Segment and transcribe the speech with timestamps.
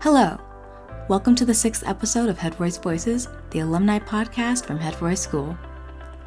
[0.00, 0.40] Hello.
[1.10, 5.20] Welcome to the sixth episode of Head Royce Voices, the alumni podcast from Head Royce
[5.20, 5.58] School.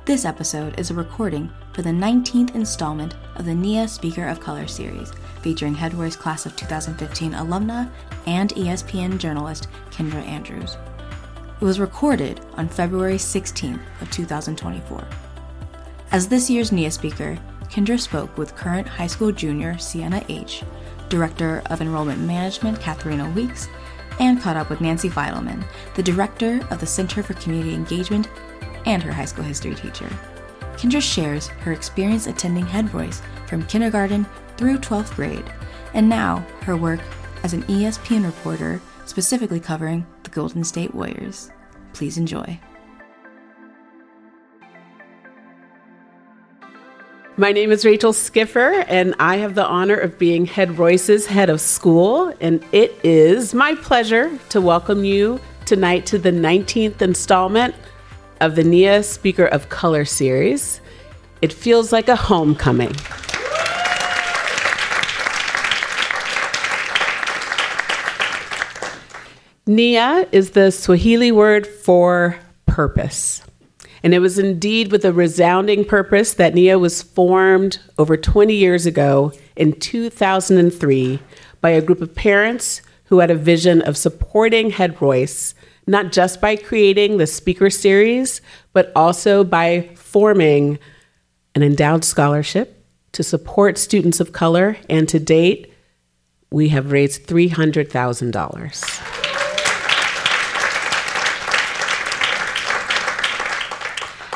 [0.05, 4.67] This episode is a recording for the 19th installment of the NIA Speaker of Color
[4.67, 7.89] series, featuring Head Royce class of 2015 alumna
[8.27, 10.77] and ESPN journalist Kendra Andrews.
[11.59, 15.03] It was recorded on February 16th of 2024.
[16.11, 17.39] As this year's NIA speaker,
[17.71, 20.61] Kendra spoke with current high school junior Sienna H.,
[21.13, 23.69] Director of Enrollment Management Kathrina Weekes,
[24.19, 25.63] and caught up with Nancy Feidelman,
[25.93, 28.27] the Director of the Center for Community Engagement
[28.87, 30.09] and her high school history teacher.
[30.75, 34.25] Kendra shares her experience attending Head Royce from kindergarten
[34.57, 35.45] through 12th grade,
[35.93, 36.99] and now her work
[37.43, 41.51] as an ESPN reporter specifically covering the Golden State Warriors.
[41.93, 42.59] Please enjoy.
[47.35, 51.49] My name is Rachel Skiffer, and I have the honor of being Head Royce's head
[51.49, 52.31] of school.
[52.39, 57.73] And it is my pleasure to welcome you tonight to the 19th installment
[58.39, 60.79] of the NIA Speaker of Color series.
[61.41, 62.95] It feels like a homecoming.
[69.65, 73.42] Nia is the Swahili word for purpose.
[74.03, 78.85] And it was indeed with a resounding purpose that NIA was formed over 20 years
[78.85, 81.19] ago in 2003
[81.61, 85.55] by a group of parents who had a vision of supporting Head Royce,
[85.87, 88.41] not just by creating the speaker series,
[88.73, 90.79] but also by forming
[91.55, 94.77] an endowed scholarship to support students of color.
[94.89, 95.71] And to date,
[96.51, 99.32] we have raised $300,000.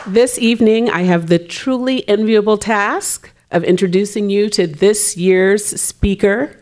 [0.08, 6.56] This evening, I have the truly enviable task of introducing you to this year's speaker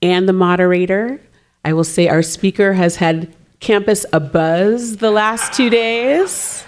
[0.00, 1.20] and the moderator.
[1.66, 6.64] I will say our speaker has had campus abuzz the last two days.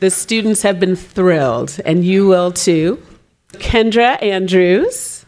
[0.00, 3.00] The students have been thrilled, and you will too.
[3.52, 5.24] Kendra Andrews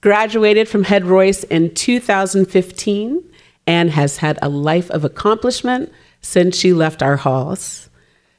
[0.00, 3.22] graduated from Head Royce in 2015
[3.66, 7.90] and has had a life of accomplishment since she left our halls.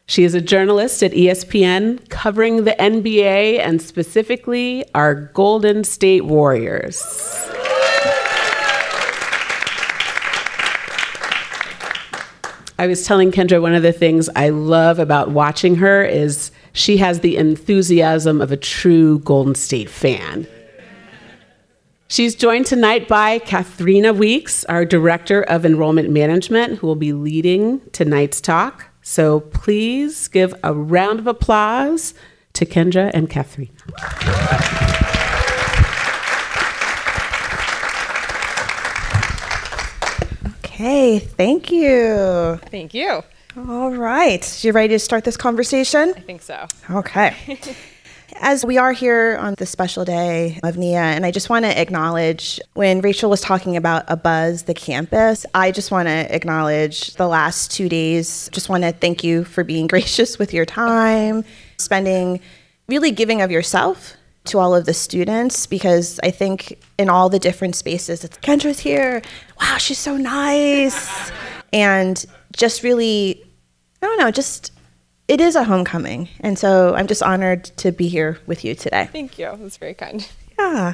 [0.09, 7.03] She is a journalist at ESPN covering the NBA and specifically our Golden State Warriors.
[12.79, 16.95] I was telling Kendra one of the things I love about watching her is she
[16.97, 20.47] has the enthusiasm of a true Golden State fan.
[22.07, 27.81] She's joined tonight by Kathrina Weekes, our Director of Enrollment Management, who will be leading
[27.91, 28.86] tonight's talk.
[29.09, 32.13] So please give a round of applause
[32.51, 33.69] to Kendra and Catherine.
[40.57, 42.59] Okay, thank you.
[42.69, 43.23] Thank you.
[43.55, 44.63] All right.
[44.63, 46.13] You ready to start this conversation?
[46.17, 46.67] I think so.
[46.91, 47.33] Okay.
[48.39, 51.81] As we are here on this special day of NIA, and I just want to
[51.81, 57.15] acknowledge when Rachel was talking about a buzz the campus, I just want to acknowledge
[57.15, 58.49] the last two days.
[58.53, 61.45] Just want to thank you for being gracious with your time,
[61.77, 62.39] spending
[62.87, 64.15] really giving of yourself
[64.45, 68.79] to all of the students because I think in all the different spaces, it's Kendra's
[68.79, 69.21] here.
[69.59, 71.31] Wow, she's so nice.
[71.73, 72.23] and
[72.55, 73.43] just really,
[74.01, 74.71] I don't know, just
[75.27, 76.29] it is a homecoming.
[76.39, 79.09] And so I'm just honored to be here with you today.
[79.11, 79.57] Thank you.
[79.59, 80.27] That's very kind.
[80.57, 80.93] Yeah.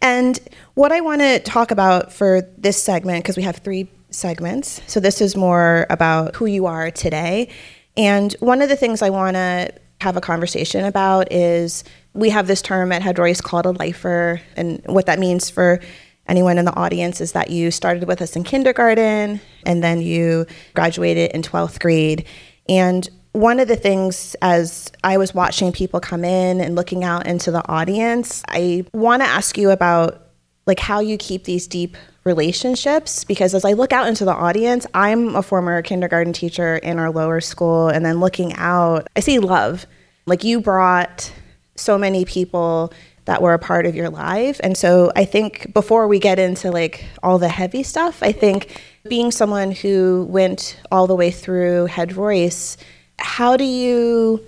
[0.00, 0.40] And
[0.74, 5.00] what I want to talk about for this segment, because we have three segments, so
[5.00, 7.48] this is more about who you are today.
[7.96, 12.46] And one of the things I want to have a conversation about is we have
[12.46, 14.40] this term at Head Royce called a lifer.
[14.56, 15.80] And what that means for
[16.26, 20.46] anyone in the audience is that you started with us in kindergarten and then you
[20.74, 22.26] graduated in 12th grade.
[22.68, 27.26] And one of the things as I was watching people come in and looking out
[27.26, 30.28] into the audience, I want to ask you about
[30.66, 34.86] like how you keep these deep relationships because as I look out into the audience,
[34.94, 39.40] I'm a former kindergarten teacher in our lower school and then looking out, I see
[39.40, 39.84] love.
[40.26, 41.32] Like you brought
[41.74, 42.92] so many people
[43.24, 44.60] that were a part of your life.
[44.62, 48.80] And so I think before we get into like all the heavy stuff, I think
[49.08, 52.76] being someone who went all the way through Head Royce
[53.18, 54.40] how do you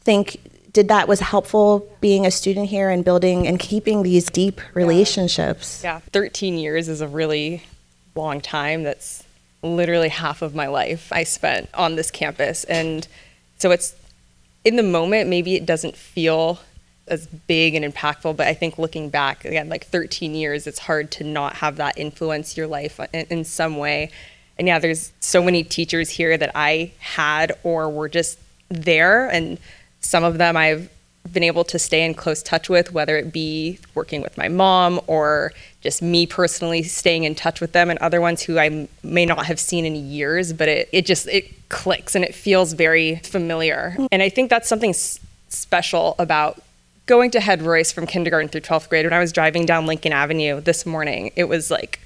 [0.00, 0.38] think
[0.72, 5.80] did that was helpful being a student here and building and keeping these deep relationships?
[5.82, 7.62] Yeah, 13 years is a really
[8.14, 8.82] long time.
[8.82, 9.24] That's
[9.62, 12.64] literally half of my life I spent on this campus.
[12.64, 13.08] And
[13.56, 13.94] so it's
[14.66, 16.60] in the moment, maybe it doesn't feel
[17.08, 18.36] as big and impactful.
[18.36, 21.96] But I think looking back again, like 13 years, it's hard to not have that
[21.96, 24.10] influence your life in, in some way.
[24.58, 28.38] And yeah, there's so many teachers here that I had or were just
[28.68, 29.58] there, and
[30.00, 30.90] some of them I've
[31.32, 35.00] been able to stay in close touch with, whether it be working with my mom
[35.06, 39.26] or just me personally staying in touch with them, and other ones who I may
[39.26, 43.16] not have seen in years, but it, it just it clicks and it feels very
[43.16, 43.96] familiar.
[44.10, 45.18] And I think that's something s-
[45.48, 46.62] special about
[47.06, 49.06] going to Head Royce from kindergarten through 12th grade.
[49.06, 52.00] When I was driving down Lincoln Avenue this morning, it was like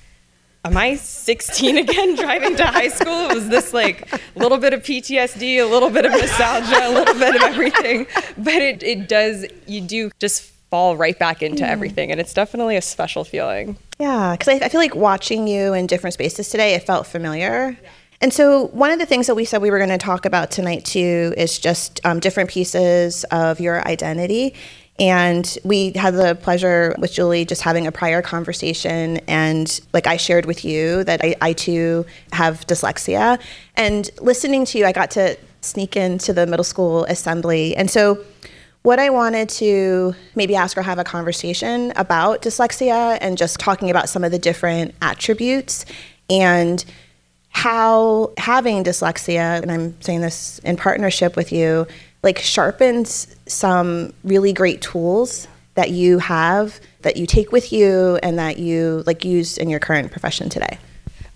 [0.64, 3.30] am I 16 again driving to high school?
[3.30, 6.92] It was this like a little bit of PTSD, a little bit of nostalgia, a
[6.92, 8.06] little bit of everything.
[8.36, 12.10] But it, it does, you do just fall right back into everything.
[12.10, 13.76] And it's definitely a special feeling.
[13.98, 17.76] Yeah, because I, I feel like watching you in different spaces today, it felt familiar.
[18.22, 20.50] And so, one of the things that we said we were going to talk about
[20.50, 24.54] tonight too is just um, different pieces of your identity.
[25.00, 29.16] And we had the pleasure with Julie just having a prior conversation.
[29.26, 33.40] And like I shared with you that I, I too have dyslexia.
[33.76, 37.74] And listening to you, I got to sneak into the middle school assembly.
[37.76, 38.22] And so,
[38.82, 43.90] what I wanted to maybe ask or have a conversation about dyslexia and just talking
[43.90, 45.84] about some of the different attributes
[46.30, 46.82] and
[47.50, 51.86] how having dyslexia, and I'm saying this in partnership with you,
[52.22, 58.38] like sharpens some really great tools that you have that you take with you and
[58.38, 60.78] that you like use in your current profession today.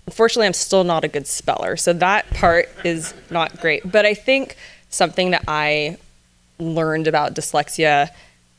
[0.05, 3.89] Unfortunately, I'm still not a good speller, so that part is not great.
[3.91, 4.55] But I think
[4.89, 5.97] something that I
[6.59, 8.11] learned about dyslexia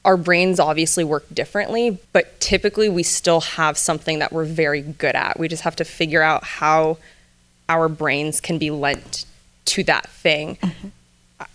[0.07, 5.17] our brains obviously work differently, but typically we still have something that we're very good
[5.17, 5.39] at.
[5.39, 6.99] We just have to figure out how
[7.69, 9.27] our brains can be lent
[9.67, 10.57] to that thing.
[10.63, 10.89] Mm-hmm.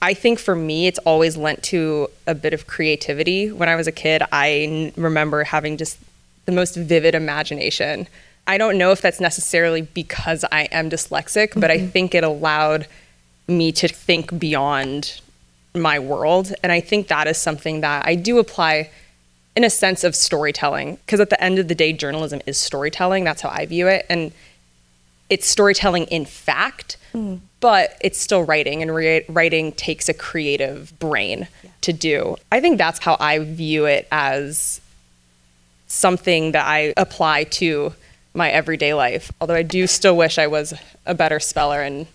[0.02, 3.52] I think for me, it's always lent to a bit of creativity.
[3.52, 5.98] When I was a kid, I n- remember having just
[6.46, 8.08] the most vivid imagination.
[8.46, 11.86] I don't know if that's necessarily because I am dyslexic, but mm-hmm.
[11.86, 12.88] I think it allowed
[13.48, 15.20] me to think beyond
[15.74, 16.54] my world.
[16.62, 18.92] And I think that is something that I do apply
[19.56, 23.24] in a sense of storytelling, because at the end of the day, journalism is storytelling.
[23.24, 24.06] That's how I view it.
[24.10, 24.32] And
[25.30, 27.40] it's storytelling in fact, mm.
[27.62, 31.70] But it's still writing, and re- writing takes a creative brain yeah.
[31.82, 32.36] to do.
[32.52, 34.82] I think that's how I view it as
[35.88, 37.94] something that I apply to
[38.34, 39.32] my everyday life.
[39.40, 40.74] Although I do still wish I was
[41.06, 42.08] a better speller and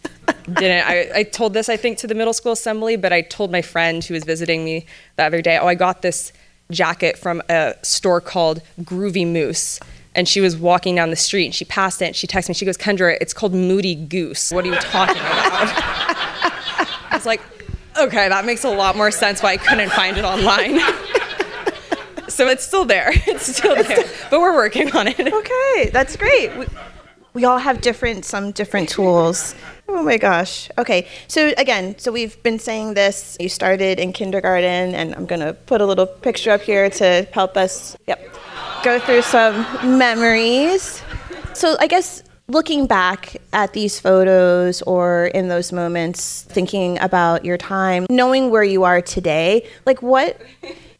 [0.52, 0.86] didn't.
[0.86, 3.62] I, I told this, I think, to the middle school assembly, but I told my
[3.62, 6.32] friend who was visiting me the other day, oh, I got this
[6.70, 9.78] jacket from a store called Groovy Moose.
[10.16, 12.54] And she was walking down the street and she passed it and she texted me,
[12.54, 14.50] she goes, Kendra, it's called Moody Goose.
[14.50, 15.68] What are you talking about?
[17.10, 17.42] I was like,
[17.98, 20.80] okay, that makes a lot more sense why I couldn't find it online.
[22.28, 23.12] so it's still there.
[23.26, 24.04] It's still there.
[24.30, 25.20] But we're working on it.
[25.20, 26.56] Okay, that's great.
[26.56, 26.66] We,
[27.34, 29.54] we all have different some different tools.
[29.88, 30.68] Oh my gosh.
[30.78, 31.06] Okay.
[31.28, 33.36] So again, so we've been saying this.
[33.38, 37.26] You started in kindergarten and I'm going to put a little picture up here to
[37.32, 38.20] help us yep.
[38.82, 39.64] Go through some
[39.98, 41.02] memories.
[41.54, 47.56] So I guess looking back at these photos or in those moments thinking about your
[47.56, 50.40] time, knowing where you are today, like what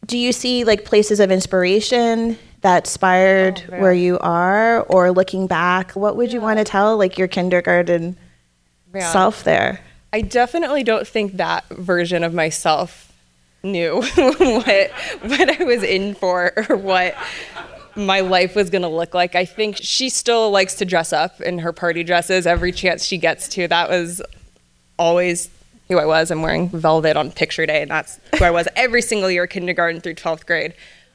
[0.07, 5.47] do you see like places of inspiration that inspired oh, where you are or looking
[5.47, 8.17] back what would you want to tell like your kindergarten
[8.97, 9.13] yeah.
[9.13, 9.81] self there
[10.13, 13.13] i definitely don't think that version of myself
[13.63, 14.91] knew what
[15.23, 17.15] what i was in for or what
[17.97, 21.41] my life was going to look like i think she still likes to dress up
[21.41, 24.23] in her party dresses every chance she gets to that was
[24.99, 25.51] always
[25.89, 26.31] who I was.
[26.31, 30.01] I'm wearing velvet on picture day, and that's who I was every single year, kindergarten
[30.01, 30.75] through 12th grade.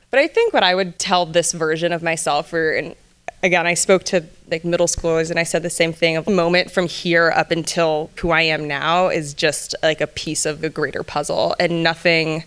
[0.10, 2.96] But I think what I would tell this version of myself, or and
[3.44, 6.18] again, I spoke to like middle schoolers, and I said the same thing.
[6.18, 10.08] Of a moment from here up until who I am now is just like a
[10.08, 12.44] piece of the greater puzzle, and nothing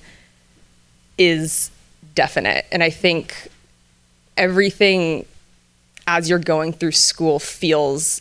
[1.19, 1.71] is
[2.15, 2.67] definite.
[2.71, 3.49] And I think
[4.37, 5.27] everything
[6.07, 8.21] as you're going through school feels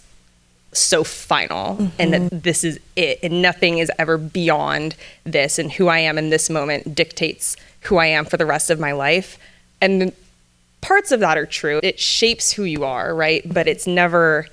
[0.71, 1.87] so final mm-hmm.
[1.99, 2.39] and that mm-hmm.
[2.39, 6.49] this is it and nothing is ever beyond this and who I am in this
[6.49, 9.37] moment dictates who I am for the rest of my life.
[9.81, 10.13] And
[10.83, 11.79] parts of that are true.
[11.81, 13.41] It shapes who you are, right?
[13.51, 14.45] But it's never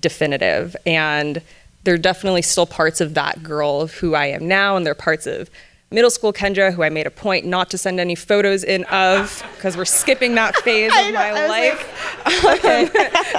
[0.00, 0.76] definitive.
[0.84, 1.40] And
[1.84, 4.92] there are definitely still parts of that girl of who I am now, and there
[4.92, 5.48] are parts of
[5.90, 9.42] middle school Kendra who I made a point not to send any photos in of
[9.56, 12.44] because we're skipping that phase of my life.
[12.44, 12.90] Like, okay.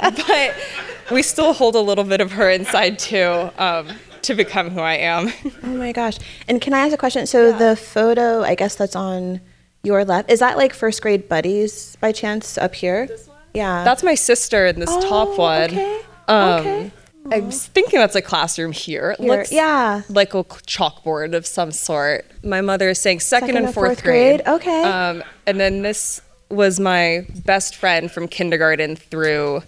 [0.26, 3.50] but we still hold a little bit of her inside too.
[3.58, 3.88] Um,
[4.22, 5.32] to become who I am.
[5.62, 6.18] Oh my gosh.
[6.46, 7.26] And can I ask a question?
[7.26, 7.56] So yeah.
[7.56, 9.40] the photo, I guess that's on
[9.82, 10.30] Your left.
[10.30, 13.06] Is that like first grade buddies by chance up here?
[13.06, 13.38] This one?
[13.54, 13.82] Yeah.
[13.84, 15.70] That's my sister in this top one.
[15.70, 16.90] okay, Um, okay.
[17.30, 19.12] I was thinking that's a classroom here.
[19.12, 20.02] It Here, looks yeah.
[20.08, 22.26] like a chalkboard of some sort.
[22.42, 24.42] My mother is saying second, and fourth, grade.
[24.46, 24.82] Okay.
[24.82, 29.62] Um, and then this was my best friend from kindergarten through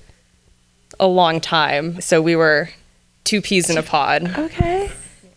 [0.98, 2.00] a long time.
[2.00, 2.70] So we were
[3.24, 4.36] two peas in a pod.
[4.38, 4.90] Okay.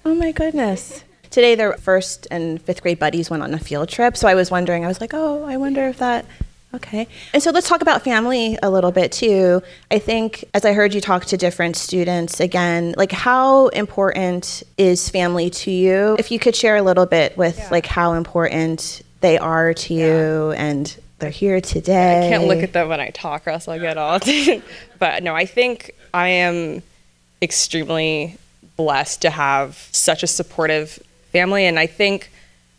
[0.05, 1.03] Oh my goodness.
[1.35, 4.15] Today, their first and fifth grade buddies went on a field trip.
[4.15, 6.25] So I was wondering, I was like, oh, I wonder if that.
[6.73, 7.09] Okay.
[7.33, 9.61] And so let's talk about family a little bit too.
[9.91, 15.09] I think as I heard you talk to different students again, like how important is
[15.09, 16.15] family to you?
[16.17, 20.51] If you could share a little bit with like how important they are to you
[20.51, 22.27] and they're here today.
[22.27, 24.19] I can't look at them when I talk or else I'll get all.
[24.99, 26.81] but no, I think I am
[27.41, 28.37] extremely
[28.77, 30.97] blessed to have such a supportive
[31.35, 31.65] family.
[31.65, 32.31] And I think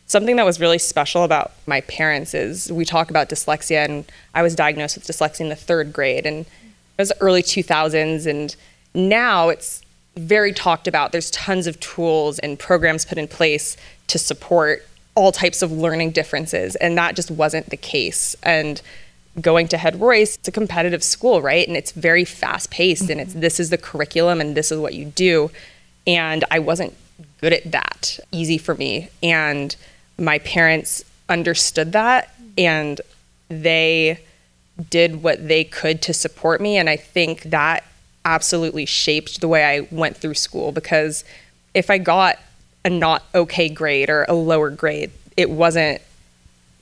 [0.06, 4.42] something that was really special about my parents is we talk about dyslexia, and I
[4.42, 8.26] was diagnosed with dyslexia in the third grade, and it was early 2000s.
[8.26, 8.56] And
[8.94, 9.82] now it's
[10.16, 11.12] very talked about.
[11.12, 16.12] There's tons of tools and programs put in place to support all types of learning
[16.12, 18.34] differences, and that just wasn't the case.
[18.42, 18.80] And
[19.38, 21.68] going to Head Royce, it's a competitive school, right?
[21.68, 23.40] And it's very fast paced, and it's mm-hmm.
[23.40, 25.50] this is the curriculum, and this is what you do.
[26.06, 26.94] And I wasn't
[27.40, 28.18] good at that.
[28.32, 29.76] Easy for me, and
[30.18, 33.00] my parents understood that, and
[33.48, 34.20] they
[34.90, 36.76] did what they could to support me.
[36.76, 37.84] And I think that
[38.24, 41.24] absolutely shaped the way I went through school because
[41.74, 42.38] if I got
[42.84, 46.00] a not okay grade or a lower grade, it wasn't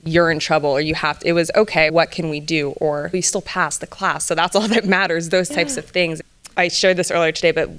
[0.03, 2.71] you're in trouble or you have to, it was okay, what can we do?
[2.71, 4.25] Or we still passed the class.
[4.25, 6.21] So that's all that matters, those types of things.
[6.57, 7.69] I shared this earlier today, but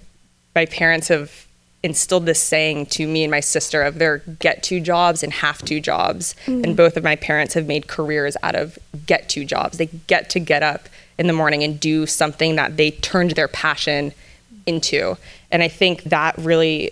[0.55, 1.46] my parents have
[1.83, 5.63] instilled this saying to me and my sister of their get to jobs and have
[5.63, 6.35] to jobs.
[6.47, 6.77] And mm.
[6.77, 9.79] both of my parents have made careers out of get to jobs.
[9.79, 13.49] They get to get up in the morning and do something that they turned their
[13.49, 14.13] passion
[14.67, 15.17] into.
[15.51, 16.91] And I think that really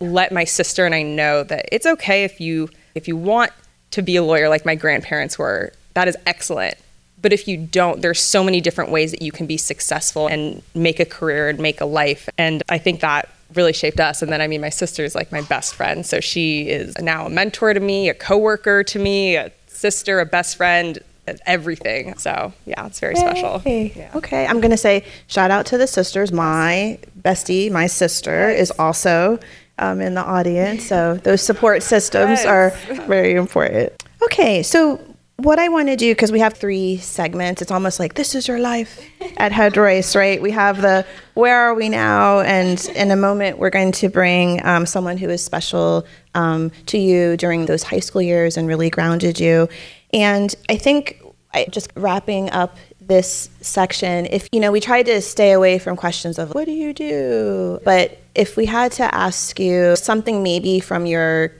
[0.00, 3.52] let my sister and I know that it's okay if you if you want
[3.92, 5.72] to be a lawyer like my grandparents were.
[5.94, 6.76] That is excellent.
[7.20, 10.62] But if you don't, there's so many different ways that you can be successful and
[10.74, 12.28] make a career and make a life.
[12.36, 14.22] And I think that really shaped us.
[14.22, 16.04] And then I mean my sister is like my best friend.
[16.04, 20.26] So she is now a mentor to me, a coworker to me, a sister, a
[20.26, 20.98] best friend,
[21.46, 22.16] everything.
[22.18, 23.62] So yeah, it's very special.
[23.64, 24.08] Yay.
[24.14, 26.32] Okay, I'm gonna say shout out to the sisters.
[26.32, 29.38] My bestie, my sister, is also
[29.78, 30.86] um, in the audience.
[30.86, 32.46] So those support systems Yes.
[32.46, 32.70] are
[33.06, 33.92] very important.
[34.22, 35.00] Okay, so
[35.44, 37.60] what I want to do because we have three segments.
[37.60, 39.00] It's almost like this is your life
[39.36, 40.40] at Head Royce, right?
[40.40, 44.64] We have the where are we now, and in a moment we're going to bring
[44.66, 48.88] um, someone who is special um, to you during those high school years and really
[48.88, 49.68] grounded you.
[50.12, 51.22] And I think
[51.52, 55.94] I, just wrapping up this section, if you know, we tried to stay away from
[55.94, 60.80] questions of what do you do, but if we had to ask you something maybe
[60.80, 61.52] from your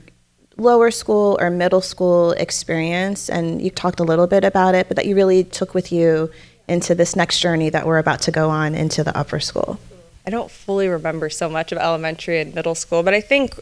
[0.57, 4.95] lower school or middle school experience, and you talked a little bit about it, but
[4.97, 6.31] that you really took with you
[6.67, 9.79] into this next journey that we're about to go on into the upper school.
[10.25, 13.53] I don't fully remember so much of elementary and middle school, but I think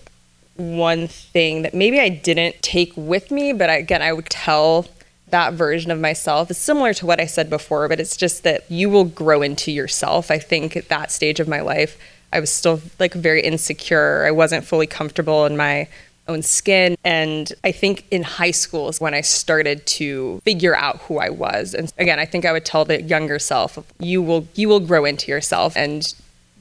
[0.56, 4.86] one thing that maybe I didn't take with me, but again, I would tell
[5.30, 8.70] that version of myself is similar to what I said before, but it's just that
[8.70, 10.30] you will grow into yourself.
[10.30, 11.98] I think at that stage of my life,
[12.32, 14.26] I was still like very insecure.
[14.26, 15.88] I wasn't fully comfortable in my
[16.28, 16.98] own skin.
[17.04, 21.30] And I think in high school is when I started to figure out who I
[21.30, 21.74] was.
[21.74, 25.06] And again, I think I would tell the younger self, you will you will grow
[25.06, 26.14] into yourself and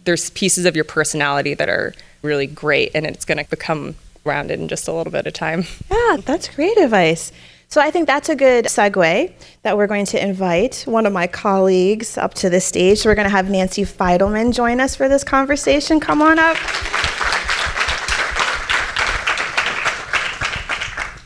[0.05, 4.61] there's pieces of your personality that are really great and it's going to become rounded
[4.61, 5.65] in just a little bit of time.
[5.91, 7.33] Yeah, that's great advice.
[7.69, 11.27] So I think that's a good segue that we're going to invite one of my
[11.27, 12.99] colleagues up to the stage.
[12.99, 15.99] So we're going to have Nancy Feidelman join us for this conversation.
[15.99, 16.59] Come on up.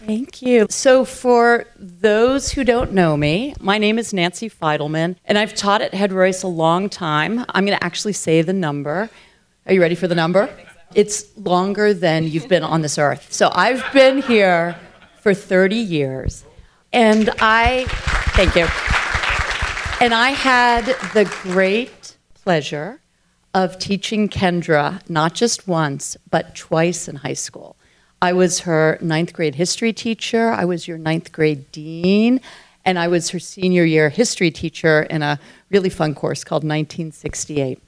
[0.07, 0.69] Thank you.
[0.71, 5.83] So, for those who don't know me, my name is Nancy Feidelman, and I've taught
[5.83, 7.45] at Head Royce a long time.
[7.49, 9.11] I'm going to actually say the number.
[9.67, 10.49] Are you ready for the number?
[10.95, 13.33] It's longer than you've been on this earth.
[13.33, 14.77] So, I've been here
[15.23, 16.45] for 30 years,
[16.93, 17.87] and I,
[18.37, 18.69] thank you.
[20.01, 20.85] And I had
[21.15, 23.01] the great pleasure
[23.55, 27.76] of teaching Kendra not just once, but twice in high school.
[28.27, 32.41] I was her ninth grade history teacher, I was your ninth grade dean,
[32.85, 35.39] and I was her senior year history teacher in a
[35.71, 37.81] really fun course called 1968.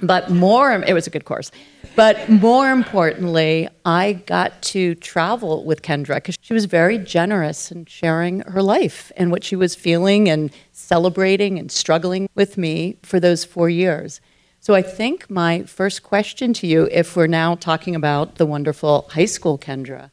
[0.00, 1.50] But more, it was a good course.
[1.96, 7.86] But more importantly, I got to travel with Kendra because she was very generous in
[7.86, 13.18] sharing her life and what she was feeling and celebrating and struggling with me for
[13.18, 14.20] those four years.
[14.64, 19.06] So I think my first question to you, if we're now talking about the wonderful
[19.10, 20.08] high school Kendra,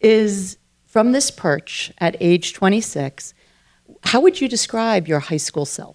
[0.00, 0.56] is
[0.88, 3.34] from this perch at age 26,
[4.02, 5.94] how would you describe your high school self?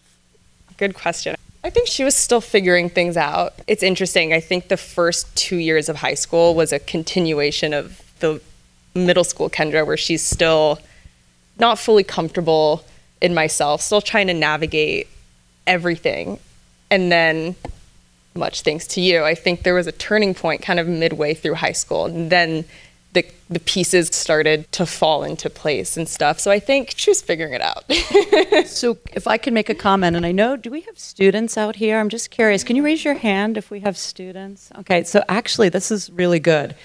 [0.78, 1.36] Good question.
[1.62, 3.56] I think she was still figuring things out.
[3.68, 4.32] It's interesting.
[4.32, 8.40] I think the first two years of high school was a continuation of the
[8.96, 10.80] middle school Kendra, where she's still
[11.60, 12.86] not fully comfortable
[13.20, 15.10] in myself, still trying to navigate
[15.68, 16.40] everything.
[16.90, 17.58] And then,
[18.36, 21.56] much thanks to you, I think there was a turning point kind of midway through
[21.56, 22.06] high school.
[22.06, 22.66] And then
[23.14, 26.40] the, the pieces started to fall into place and stuff.
[26.40, 27.86] So I think she was figuring it out.
[28.68, 31.78] so if I can make a comment, and I know, do we have students out
[31.78, 32.00] here?
[32.00, 32.64] I'm just curious.
[32.64, 34.72] Can you raise your hand if we have students?
[34.80, 36.76] Okay, so actually, this is really good.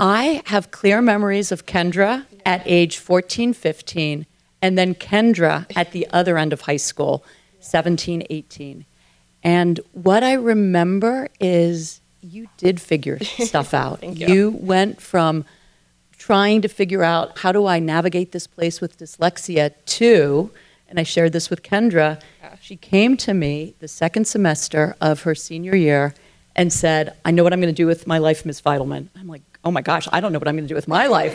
[0.00, 4.26] I have clear memories of Kendra at age 14, 15,
[4.60, 7.24] and then Kendra at the other end of high school,
[7.60, 8.84] 17, 18.
[9.46, 14.02] And what I remember is you did figure stuff out.
[14.02, 14.26] you.
[14.26, 15.44] you went from
[16.18, 20.50] trying to figure out how do I navigate this place with dyslexia to,
[20.88, 22.20] and I shared this with Kendra,
[22.60, 26.12] she came to me the second semester of her senior year
[26.56, 28.60] and said, I know what I'm going to do with my life, Ms.
[28.60, 29.10] Feidelman.
[29.16, 31.06] I'm like, oh my gosh, I don't know what I'm going to do with my
[31.06, 31.34] life.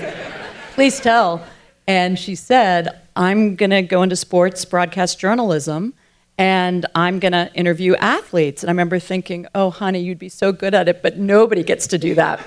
[0.73, 1.45] Please tell.
[1.87, 5.93] And she said, I'm going to go into sports broadcast journalism
[6.41, 8.63] and I'm going to interview athletes.
[8.63, 11.86] And I remember thinking, oh, honey, you'd be so good at it, but nobody gets
[11.88, 12.43] to do that.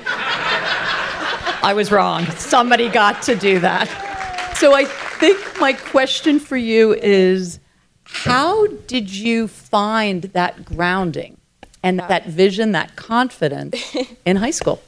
[1.63, 2.27] I was wrong.
[2.33, 3.87] Somebody got to do that.
[4.57, 7.61] So I think my question for you is
[8.03, 11.39] how did you find that grounding
[11.85, 12.09] and uh.
[12.09, 14.83] that vision, that confidence in high school?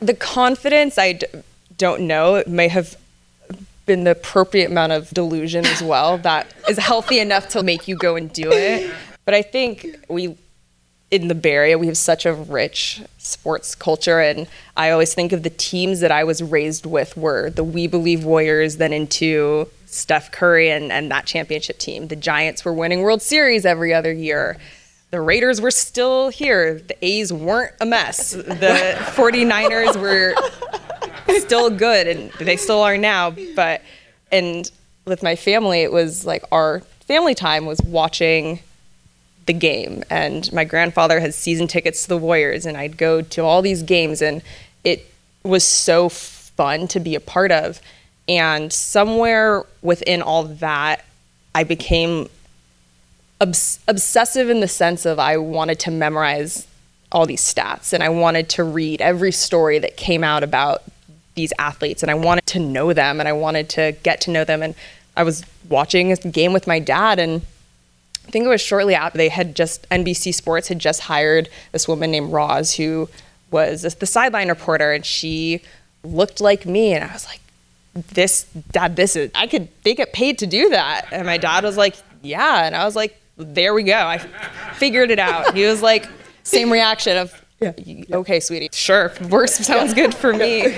[0.00, 1.26] The confidence, I d-
[1.76, 2.36] don't know.
[2.36, 2.96] It may have
[3.88, 7.96] been the appropriate amount of delusion as well that is healthy enough to make you
[7.96, 8.94] go and do it.
[9.24, 10.36] But I think we
[11.10, 14.20] in the Bay Area, we have such a rich sports culture.
[14.20, 14.46] And
[14.76, 18.24] I always think of the teams that I was raised with were the We Believe
[18.24, 22.08] Warriors, then into Steph Curry and, and that championship team.
[22.08, 24.58] The Giants were winning World Series every other year.
[25.10, 26.78] The Raiders were still here.
[26.80, 28.32] The A's weren't a mess.
[28.32, 28.42] The
[29.14, 30.34] 49ers were
[31.38, 33.34] still good, and they still are now.
[33.54, 33.82] But,
[34.30, 34.70] and
[35.04, 38.60] with my family, it was like our family time was watching
[39.46, 40.04] the game.
[40.10, 43.82] And my grandfather had season tickets to the Warriors, and I'd go to all these
[43.82, 44.42] games, and
[44.84, 45.12] it
[45.42, 47.80] was so fun to be a part of.
[48.28, 51.04] And somewhere within all that,
[51.54, 52.28] I became
[53.40, 56.66] obs- obsessive in the sense of I wanted to memorize
[57.10, 60.82] all these stats and I wanted to read every story that came out about
[61.38, 64.44] these athletes and I wanted to know them and I wanted to get to know
[64.44, 64.62] them.
[64.62, 64.74] And
[65.16, 67.42] I was watching a game with my dad and
[68.26, 71.88] I think it was shortly after they had just NBC Sports had just hired this
[71.88, 73.08] woman named Roz who
[73.50, 75.62] was the sideline reporter, and she
[76.04, 77.40] looked like me, and I was like,
[77.94, 81.64] "This dad, this is I could they get paid to do that." And my dad
[81.64, 84.18] was like, "Yeah," and I was like, "There we go, I
[84.74, 86.06] figured it out." He was like,
[86.42, 87.72] same reaction of, yeah.
[88.12, 90.74] "Okay, sweetie, sure, works sounds good for me."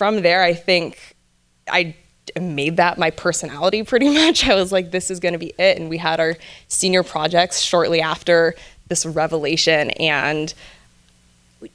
[0.00, 1.14] From there, I think
[1.70, 1.94] I
[2.40, 4.48] made that my personality pretty much.
[4.48, 5.78] I was like, this is going to be it.
[5.78, 8.54] And we had our senior projects shortly after
[8.88, 9.90] this revelation.
[9.90, 10.54] And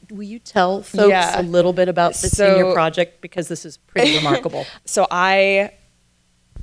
[0.09, 1.39] will you tell folks yeah.
[1.39, 4.65] a little bit about the so, senior project because this is pretty remarkable?
[4.85, 5.69] So I.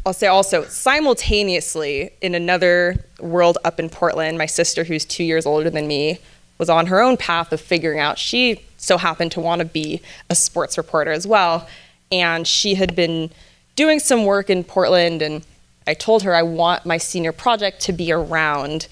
[0.05, 5.47] I'll say also simultaneously in another world up in Portland, my sister, who's two years
[5.47, 6.19] older than me,
[6.63, 10.01] was on her own path of figuring out she so happened to want to be
[10.31, 11.67] a sports reporter as well.
[12.13, 13.33] And she had been
[13.75, 15.45] doing some work in Portland, and
[15.89, 18.87] I told her I want my senior project to be around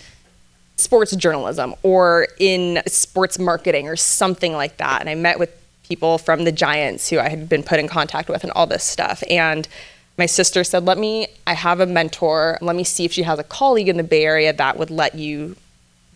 [0.75, 5.01] sports journalism or in sports marketing or something like that.
[5.01, 8.29] And I met with people from the Giants who I had been put in contact
[8.29, 9.23] with and all this stuff.
[9.31, 9.69] And
[10.19, 12.59] my sister said, Let me, I have a mentor.
[12.61, 15.15] Let me see if she has a colleague in the Bay Area that would let
[15.15, 15.55] you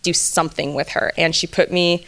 [0.05, 1.11] do something with her.
[1.17, 2.05] And she put me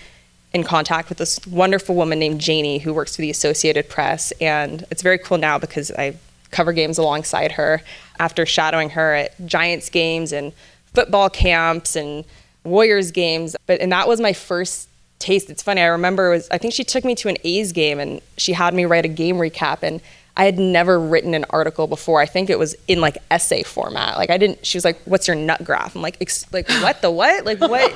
[0.53, 4.31] in contact with this wonderful woman named Janie who works for the Associated Press.
[4.39, 6.15] And it's very cool now because I
[6.51, 7.81] cover games alongside her
[8.19, 10.53] after shadowing her at Giants games and
[10.93, 12.23] football camps and
[12.63, 13.55] Warriors games.
[13.65, 15.49] But and that was my first taste.
[15.49, 15.81] It's funny.
[15.81, 18.73] I remember was I think she took me to an A's game and she had
[18.73, 20.01] me write a game recap and
[20.37, 22.21] I had never written an article before.
[22.21, 24.17] I think it was in like essay format.
[24.17, 24.65] Like I didn't.
[24.65, 26.17] She was like, "What's your nut graph?" I'm like,
[26.51, 27.01] "Like what?
[27.01, 27.43] The what?
[27.43, 27.91] Like what?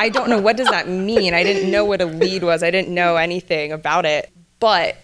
[0.00, 0.40] I don't know.
[0.40, 1.34] What does that mean?
[1.34, 2.62] I didn't know what a lead was.
[2.62, 4.30] I didn't know anything about it.
[4.60, 4.96] But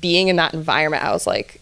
[0.00, 1.60] being in that environment, I was like,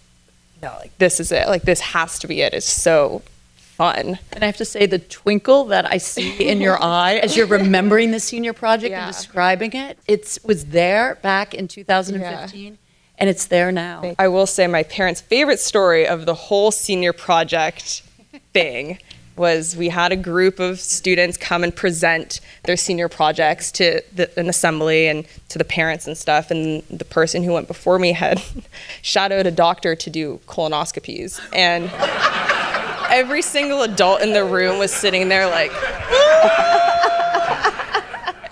[0.62, 1.48] no, like this is it.
[1.48, 2.54] Like this has to be it.
[2.54, 3.22] It's so
[3.56, 4.18] fun.
[4.32, 7.46] And I have to say, the twinkle that I see in your eye as you're
[7.48, 9.06] remembering the senior project Yeah.
[9.06, 12.78] and describing it, it was there back in 2015,
[13.22, 14.16] and it's there now.
[14.18, 18.02] I will say my parents' favorite story of the whole senior project
[18.52, 18.98] thing
[19.36, 24.28] was we had a group of students come and present their senior projects to the,
[24.36, 26.50] an assembly and to the parents and stuff.
[26.50, 28.42] And the person who went before me had
[29.02, 31.40] shadowed a doctor to do colonoscopies.
[31.52, 31.92] And
[33.08, 35.70] every single adult in the room was sitting there like,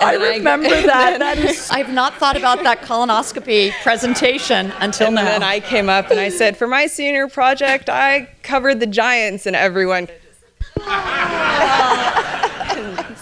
[0.00, 1.18] I And I- remember that.
[1.18, 5.24] that is, I've not thought about that colonoscopy presentation until and now.
[5.24, 9.46] then I came up and I said, for my senior project, I covered the Giants,
[9.46, 10.08] and everyone.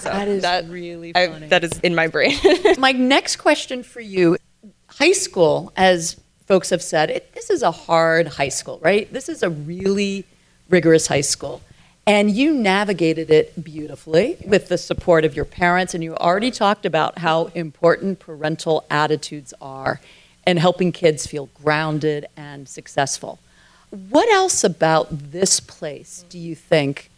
[0.04, 1.46] that is that- really I, funny.
[1.48, 2.36] that is in my brain.
[2.78, 4.36] My next question for you
[4.86, 9.12] high school, as folks have said, it, this is a hard high school, right?
[9.12, 10.24] This is a really
[10.70, 11.60] rigorous high school.
[12.08, 15.92] And you navigated it beautifully with the support of your parents.
[15.92, 20.00] And you already talked about how important parental attitudes are
[20.46, 23.38] and helping kids feel grounded and successful.
[23.90, 27.10] What else about this place do you think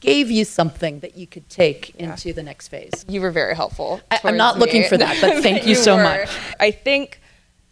[0.00, 3.04] gave you something that you could take into the next phase?
[3.08, 4.00] you were very helpful.
[4.10, 6.02] I- I'm towards not looking for that, but thank you so were.
[6.02, 6.28] much.
[6.58, 7.20] I think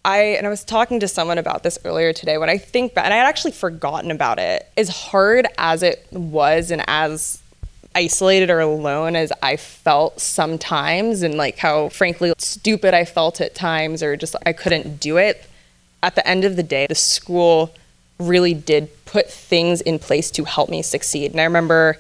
[0.05, 2.39] I and I was talking to someone about this earlier today.
[2.39, 4.69] When I think back, and I had actually forgotten about it.
[4.77, 7.43] As hard as it was, and as
[7.95, 13.55] isolated or alone as I felt sometimes, and like how frankly stupid I felt at
[13.55, 15.45] times, or just I couldn't do it.
[16.03, 17.75] At the end of the day, the school
[18.19, 21.33] really did put things in place to help me succeed.
[21.33, 21.99] And I remember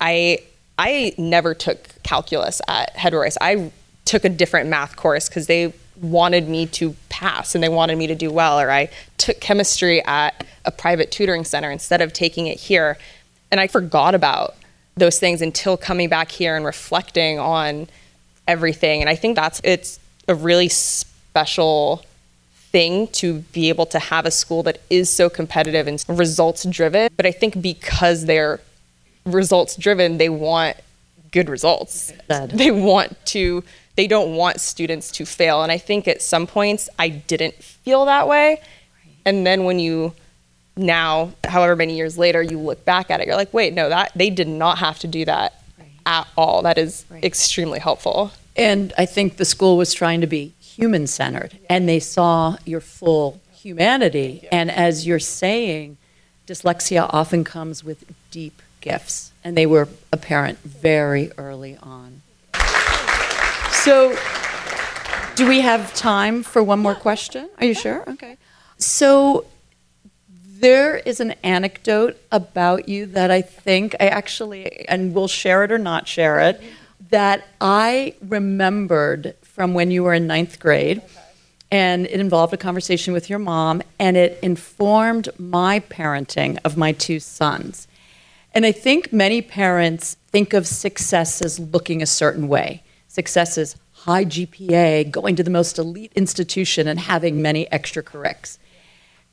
[0.00, 0.40] I
[0.78, 3.36] I never took calculus at Head Royce.
[3.40, 3.70] I
[4.04, 8.06] took a different math course because they wanted me to pass and they wanted me
[8.06, 8.60] to do well.
[8.60, 12.98] Or I took chemistry at a private tutoring center instead of taking it here.
[13.50, 14.54] And I forgot about
[14.96, 17.88] those things until coming back here and reflecting on
[18.46, 19.00] everything.
[19.00, 22.04] And I think that's it's a really special
[22.70, 27.08] thing to be able to have a school that is so competitive and results driven.
[27.16, 28.60] But I think because they're
[29.26, 30.76] results driven, they want
[31.32, 32.12] good results.
[32.28, 32.50] Said.
[32.50, 33.64] They want to
[34.00, 35.62] they don't want students to fail.
[35.62, 38.62] And I think at some points I didn't feel that way.
[39.26, 40.14] And then when you
[40.74, 44.12] now, however many years later, you look back at it, you're like, wait, no, that
[44.16, 45.62] they did not have to do that
[46.06, 46.62] at all.
[46.62, 48.30] That is extremely helpful.
[48.56, 52.80] And I think the school was trying to be human centered and they saw your
[52.80, 54.48] full humanity.
[54.50, 55.98] And as you're saying,
[56.46, 62.19] dyslexia often comes with deep gifts, and they were apparent very early on.
[63.84, 64.14] So,
[65.36, 67.48] do we have time for one more question?
[67.56, 68.04] Are you sure?
[68.10, 68.36] Okay.
[68.76, 69.46] So,
[70.58, 75.72] there is an anecdote about you that I think I actually, and we'll share it
[75.72, 76.60] or not share it,
[77.08, 81.00] that I remembered from when you were in ninth grade.
[81.70, 86.92] And it involved a conversation with your mom, and it informed my parenting of my
[86.92, 87.88] two sons.
[88.52, 92.82] And I think many parents think of success as looking a certain way.
[93.10, 98.58] Success is high GPA, going to the most elite institution, and having many extracurrics.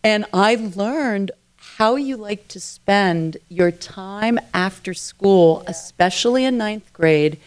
[0.03, 6.91] And I learned how you like to spend your time after school, especially in ninth
[6.91, 7.39] grade,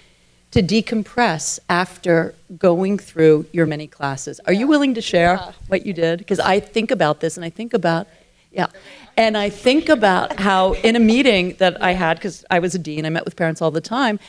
[0.52, 4.38] to decompress after going through your many classes.
[4.46, 6.20] Are you willing to share what you did?
[6.20, 8.06] Because I think about this and I think about,
[8.52, 8.68] yeah.
[9.16, 12.78] And I think about how in a meeting that I had, because I was a
[12.78, 14.20] dean, I met with parents all the time,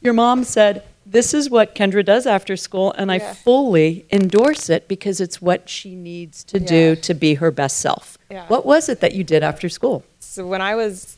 [0.00, 0.82] your mom said,
[1.12, 3.34] This is what Kendra does after school, and I Yeah.
[3.34, 6.66] fully endorse it because it's what she needs to Yeah.
[6.66, 8.16] do to be her best self.
[8.30, 8.46] Yeah.
[8.48, 10.04] What was it that you did after school?
[10.20, 11.16] So when I was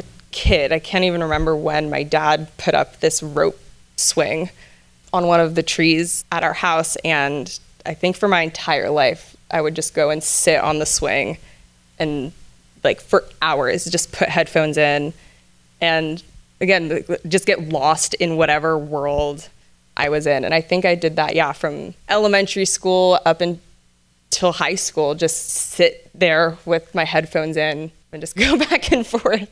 [0.00, 3.58] a kid, I can't even remember when my dad put up this rope
[3.96, 4.50] swing
[5.12, 9.36] on one of the trees at our house and I think for my entire life
[9.50, 11.38] I would just go and sit on the swing
[12.00, 12.32] and
[12.82, 15.14] like for hours just put headphones in
[15.80, 16.22] and
[16.60, 19.48] again just get lost in whatever world
[19.96, 24.52] I was in and I think I did that yeah from elementary school up until
[24.52, 29.50] high school just sit there with my headphones in and just go back and forth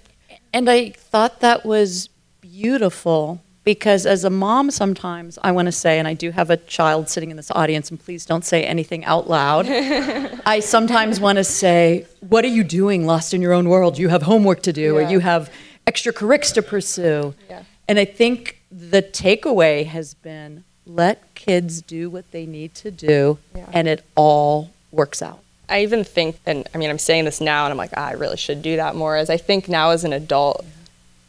[0.53, 2.09] And I thought that was
[2.41, 6.59] beautiful because as a mom, sometimes I want to say, and I do have a
[6.59, 9.67] child sitting in this audience, and please don't say anything out loud.
[10.47, 13.99] I sometimes want to say, What are you doing lost in your own world?
[13.99, 15.51] You have homework to do, or you have
[15.87, 17.35] extracurrics to pursue.
[17.49, 17.65] Yeah.
[17.89, 23.39] And I think the takeaway has been let kids do what they need to do,
[23.55, 23.67] Yeah.
[23.73, 25.41] and it all works out.
[25.69, 28.13] I even think, and I mean, I'm saying this now, and I'm like, ah, I
[28.13, 29.17] really should do that more.
[29.17, 30.65] As I think now as an adult,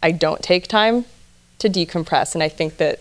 [0.03, 1.05] I don't take time
[1.59, 2.99] to decompress, and I think that,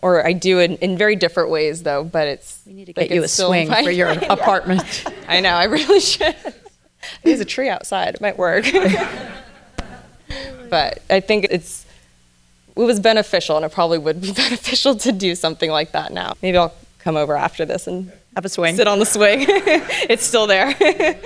[0.00, 2.04] or I do in, in very different ways though.
[2.04, 5.04] But it's We need to like, get you a swing for your apartment.
[5.28, 6.34] I know, I really should.
[7.22, 8.14] There's a tree outside.
[8.14, 8.64] It might work.
[10.72, 11.84] but I think it's
[12.74, 16.32] it was beneficial, and it probably would be beneficial to do something like that now.
[16.40, 18.74] Maybe I'll come over after this and Have a swing.
[18.74, 19.40] sit on the swing.
[20.12, 20.74] it's still there.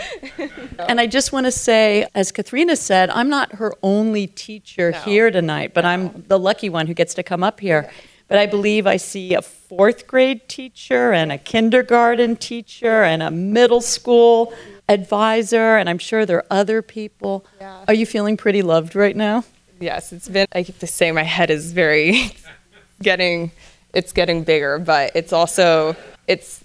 [0.90, 4.98] And I just want to say, as Kathrina said, I'm not her only teacher No.
[5.00, 7.90] here tonight, but I'm the lucky one who gets to come up here.
[8.28, 13.30] But I believe I see a fourth grade teacher and a kindergarten teacher and a
[13.30, 14.52] middle school
[14.88, 17.44] advisor, and I'm sure there are other people.
[17.60, 17.84] Yeah.
[17.88, 19.44] Are you feeling pretty loved right now?
[19.80, 20.46] yes, it's been.
[20.52, 22.32] I keep to say my head is very
[23.02, 23.50] getting.
[23.92, 25.96] It's getting bigger, but it's also
[26.26, 26.62] it's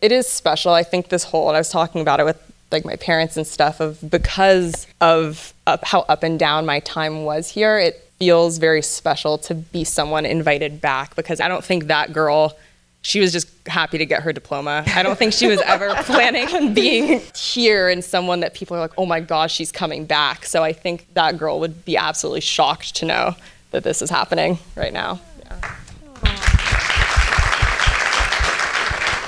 [0.00, 0.72] it is special.
[0.72, 3.46] I think this whole and I was talking about it with like my parents and
[3.46, 7.78] stuff of because of up, how up and down my time was here.
[7.78, 12.56] It feels very special to be someone invited back because I don't think that girl.
[13.02, 14.84] She was just happy to get her diploma.
[14.94, 18.80] I don't think she was ever planning on being here and someone that people are
[18.80, 20.44] like, oh my gosh, she's coming back.
[20.44, 23.34] So I think that girl would be absolutely shocked to know
[23.70, 25.20] that this is happening right now.
[25.38, 25.60] Yeah.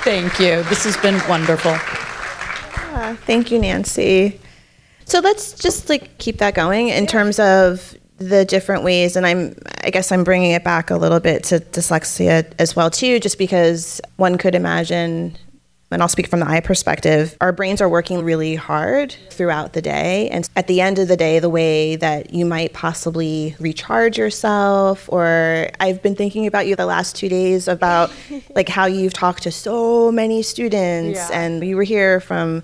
[0.03, 0.63] Thank you.
[0.63, 1.71] This has been wonderful.
[1.71, 4.39] Yeah, thank you, Nancy.
[5.05, 9.55] So let's just like keep that going in terms of the different ways, and I'm
[9.83, 13.37] I guess I'm bringing it back a little bit to dyslexia as well too, just
[13.37, 15.37] because one could imagine.
[15.91, 17.37] And I'll speak from the eye perspective.
[17.39, 20.27] Our brains are working really hard throughout the day.
[20.29, 25.07] And at the end of the day, the way that you might possibly recharge yourself,
[25.11, 28.11] or I've been thinking about you the last two days about
[28.55, 31.39] like how you've talked to so many students Yeah.
[31.39, 32.63] and you were here from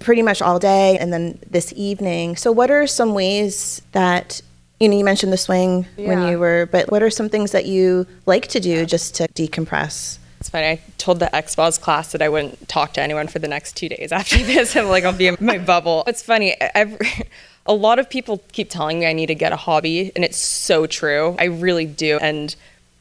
[0.00, 2.34] pretty much all day and then this evening.
[2.36, 4.40] So, what are some ways that
[4.80, 7.66] you know you mentioned the swing when you were, but what are some things that
[7.66, 10.18] you like to do just to decompress?
[10.40, 10.66] It's funny.
[10.66, 13.88] I told the XBOS class that I wouldn't talk to anyone for the next two
[13.88, 14.76] days after this.
[14.76, 16.04] I'm like, I'll be in my bubble.
[16.06, 16.54] It's funny.
[16.74, 17.00] I've,
[17.66, 20.36] a lot of people keep telling me I need to get a hobby, and it's
[20.36, 21.34] so true.
[21.38, 22.18] I really do.
[22.18, 22.54] And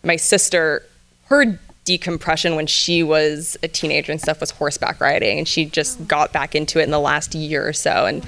[0.03, 0.85] my sister,
[1.25, 5.99] her decompression when she was a teenager and stuff was horseback riding, and she just
[5.99, 6.05] oh.
[6.05, 8.25] got back into it in the last year or so, and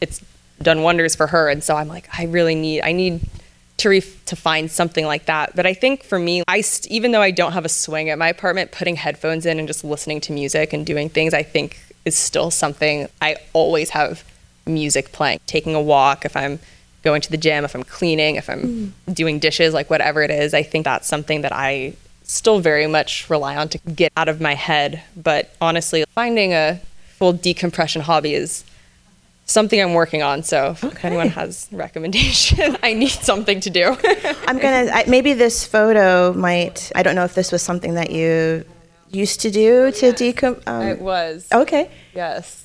[0.00, 0.24] it's
[0.62, 1.48] done wonders for her.
[1.48, 3.20] And so I'm like, I really need, I need
[3.78, 5.56] to to find something like that.
[5.56, 8.18] But I think for me, I st- even though I don't have a swing at
[8.18, 11.80] my apartment, putting headphones in and just listening to music and doing things, I think
[12.04, 14.24] is still something I always have
[14.66, 15.40] music playing.
[15.46, 16.60] Taking a walk, if I'm
[17.02, 19.14] going to the gym, if I'm cleaning, if I'm mm.
[19.14, 23.28] doing dishes, like whatever it is, I think that's something that I still very much
[23.28, 25.02] rely on to get out of my head.
[25.16, 28.64] But honestly, finding a full decompression hobby is
[29.44, 30.42] something I'm working on.
[30.42, 33.96] So if anyone has recommendation, I need something to do.
[34.46, 36.90] I'm gonna I, maybe this photo might.
[36.94, 38.64] I don't know if this was something that you
[39.10, 40.58] used to do to decom.
[40.58, 41.46] it Um, was.
[41.52, 41.90] okay.
[42.14, 42.64] Yes.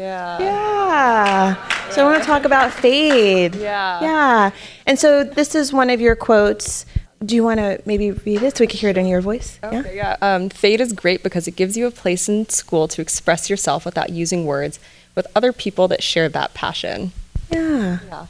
[0.00, 0.38] Yeah.
[0.40, 1.88] Yeah.
[1.90, 3.54] So I want to talk about fade.
[3.54, 4.00] Yeah.
[4.00, 4.50] Yeah.
[4.86, 6.86] And so this is one of your quotes.
[7.24, 9.60] Do you want to maybe read it so we can hear it in your voice?
[9.62, 10.16] Okay, yeah.
[10.20, 13.84] Um, fade is great because it gives you a place in school to express yourself
[13.84, 14.80] without using words
[15.14, 17.12] with other people that share that passion.
[17.50, 17.98] Yeah.
[18.08, 18.26] Yeah.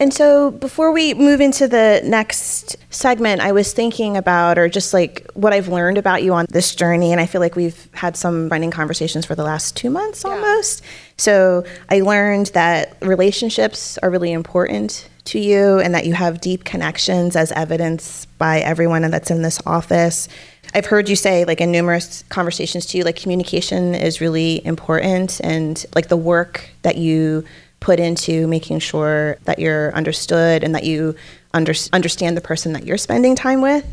[0.00, 4.92] And so before we move into the next segment, I was thinking about, or just
[4.92, 7.12] like what I've learned about you on this journey.
[7.12, 10.82] And I feel like we've had some running conversations for the last two months almost.
[11.16, 16.64] So I learned that relationships are really important to you and that you have deep
[16.64, 20.28] connections as evidenced by everyone that's in this office.
[20.74, 25.40] I've heard you say, like in numerous conversations to you, like communication is really important
[25.44, 27.44] and like the work that you
[27.78, 31.14] put into making sure that you're understood and that you
[31.52, 33.86] under, understand the person that you're spending time with.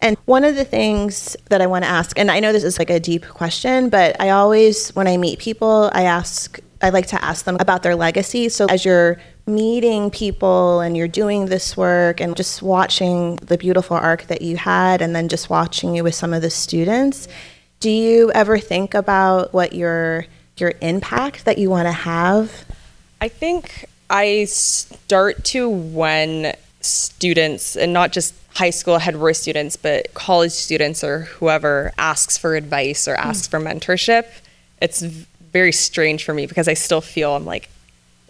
[0.00, 2.78] And one of the things that I want to ask, and I know this is
[2.78, 7.06] like a deep question, but I always, when I meet people, I ask, I like
[7.08, 8.48] to ask them about their legacy.
[8.48, 13.96] So as you're meeting people and you're doing this work and just watching the beautiful
[13.96, 17.28] arc that you had, and then just watching you with some of the students,
[17.80, 20.26] do you ever think about what your
[20.58, 22.64] your impact that you want to have
[23.20, 29.76] I think I start to when students, and not just high school Head Royce students,
[29.76, 33.50] but college students or whoever asks for advice or asks mm.
[33.50, 34.26] for mentorship,
[34.80, 35.02] it's
[35.56, 37.70] very strange for me because I still feel I'm like,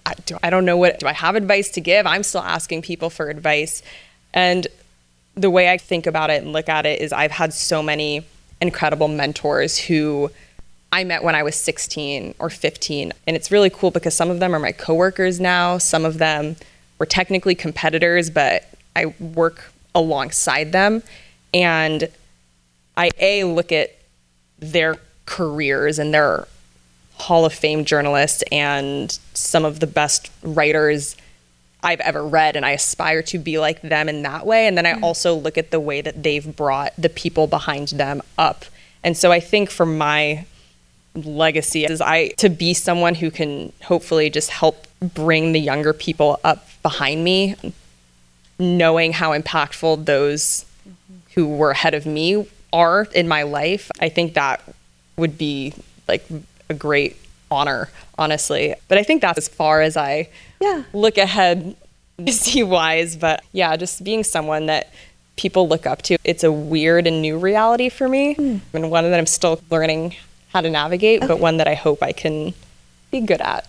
[0.07, 2.07] I, do, I don't know what, do I have advice to give?
[2.07, 3.83] I'm still asking people for advice.
[4.33, 4.69] And
[5.35, 8.25] the way I think about it and look at it is I've had so many
[8.61, 10.31] incredible mentors who
[10.93, 13.12] I met when I was 16 or 15.
[13.27, 15.79] And it's really cool because some of them are my coworkers now.
[15.79, 16.55] Some of them
[17.01, 21.03] were technically competitors, but I work alongside them.
[21.53, 22.09] And
[22.97, 23.97] I, A, look at
[24.61, 26.47] their careers and their
[27.19, 31.17] Hall of Fame journalists and some of the best writers
[31.83, 34.67] I've ever read, and I aspire to be like them in that way.
[34.67, 35.05] And then I mm-hmm.
[35.05, 38.65] also look at the way that they've brought the people behind them up.
[39.05, 40.47] And so I think for my
[41.15, 46.41] legacy is I to be someone who can hopefully just help bring the younger people
[46.45, 47.55] up behind me,
[48.59, 50.67] knowing how impactful those
[51.35, 53.91] who were ahead of me are in my life.
[54.01, 54.63] I think that
[55.17, 55.73] would be
[56.09, 56.27] like
[56.69, 57.17] a great
[57.51, 58.75] honor, honestly.
[58.89, 60.29] But I think that's as far as I
[60.61, 60.85] yeah.
[60.93, 61.77] look ahead
[62.29, 63.17] see wise.
[63.17, 64.93] But yeah, just being someone that
[65.37, 66.17] people look up to.
[66.25, 68.61] It's a weird and new reality for me, mm.
[68.73, 70.15] and one that I'm still learning
[70.49, 71.27] how to navigate, okay.
[71.27, 72.55] but one that I hope I can
[73.11, 73.69] be good at.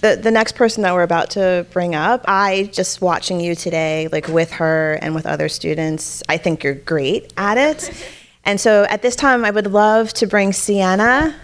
[0.00, 4.08] The, the next person that we're about to bring up, I just watching you today,
[4.12, 7.90] like with her and with other students, I think you're great at it.
[8.48, 11.34] And so at this time, I would love to bring Sienna.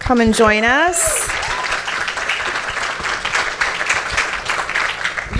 [0.00, 1.28] Come and join us.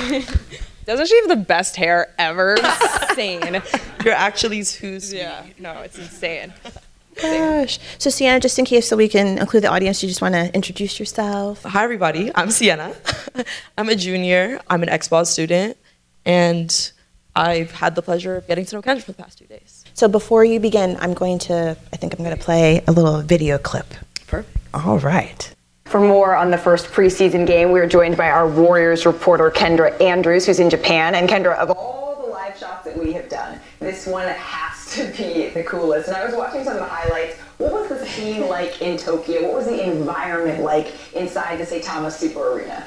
[0.87, 2.57] Doesn't she have the best hair ever?
[3.11, 3.63] insane.
[4.05, 5.45] You're actually who's yeah.
[5.59, 6.53] No, it's insane.
[7.21, 7.79] Gosh.
[7.99, 10.55] So Sienna, just in case so we can include the audience, you just want to
[10.55, 11.63] introduce yourself.
[11.65, 12.95] Hi everybody, I'm Sienna.
[13.79, 14.61] I'm a junior.
[14.69, 15.77] I'm an XPOS student,
[16.25, 16.93] and
[17.37, 19.85] I've had the pleasure of getting to know Kendra for the past two days.
[19.95, 23.21] So before you begin, I'm going to, I think I'm going to play a little
[23.21, 23.87] video clip.
[24.31, 24.57] Perfect.
[24.73, 25.53] All right.
[25.87, 30.01] For more on the first preseason game, we are joined by our Warriors reporter, Kendra
[30.01, 31.17] Andrews, who's in Japan.
[31.17, 35.05] And Kendra, of all the live shots that we have done, this one has to
[35.17, 36.07] be the coolest.
[36.07, 37.39] And I was watching some of the highlights.
[37.59, 39.43] What was the scene like in Tokyo?
[39.43, 42.87] What was the environment like inside the Saitama Super Arena?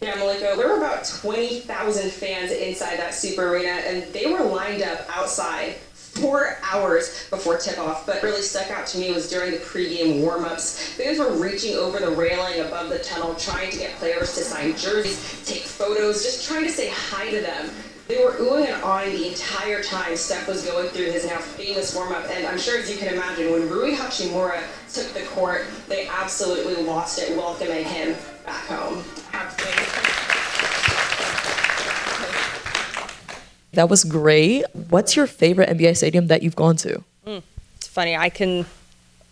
[0.00, 4.82] Yeah, Malika, there were about 20,000 fans inside that Super Arena, and they were lined
[4.82, 5.74] up outside
[6.20, 10.94] four hours before tip-off, but really stuck out to me was during the pregame warm-ups.
[10.94, 14.76] Fans were reaching over the railing above the tunnel, trying to get players to sign
[14.76, 17.70] jerseys, take photos, just trying to say hi to them.
[18.08, 21.94] They were oohing and awing the entire time Steph was going through his now famous
[21.94, 26.06] warm-up, and I'm sure as you can imagine, when Rui Hachimura took the court, they
[26.06, 29.02] absolutely lost it welcoming him back home.
[33.76, 34.64] That was great.
[34.88, 37.04] What's your favorite NBA stadium that you've gone to?
[37.26, 37.42] Mm,
[37.76, 38.16] it's funny.
[38.16, 38.64] I can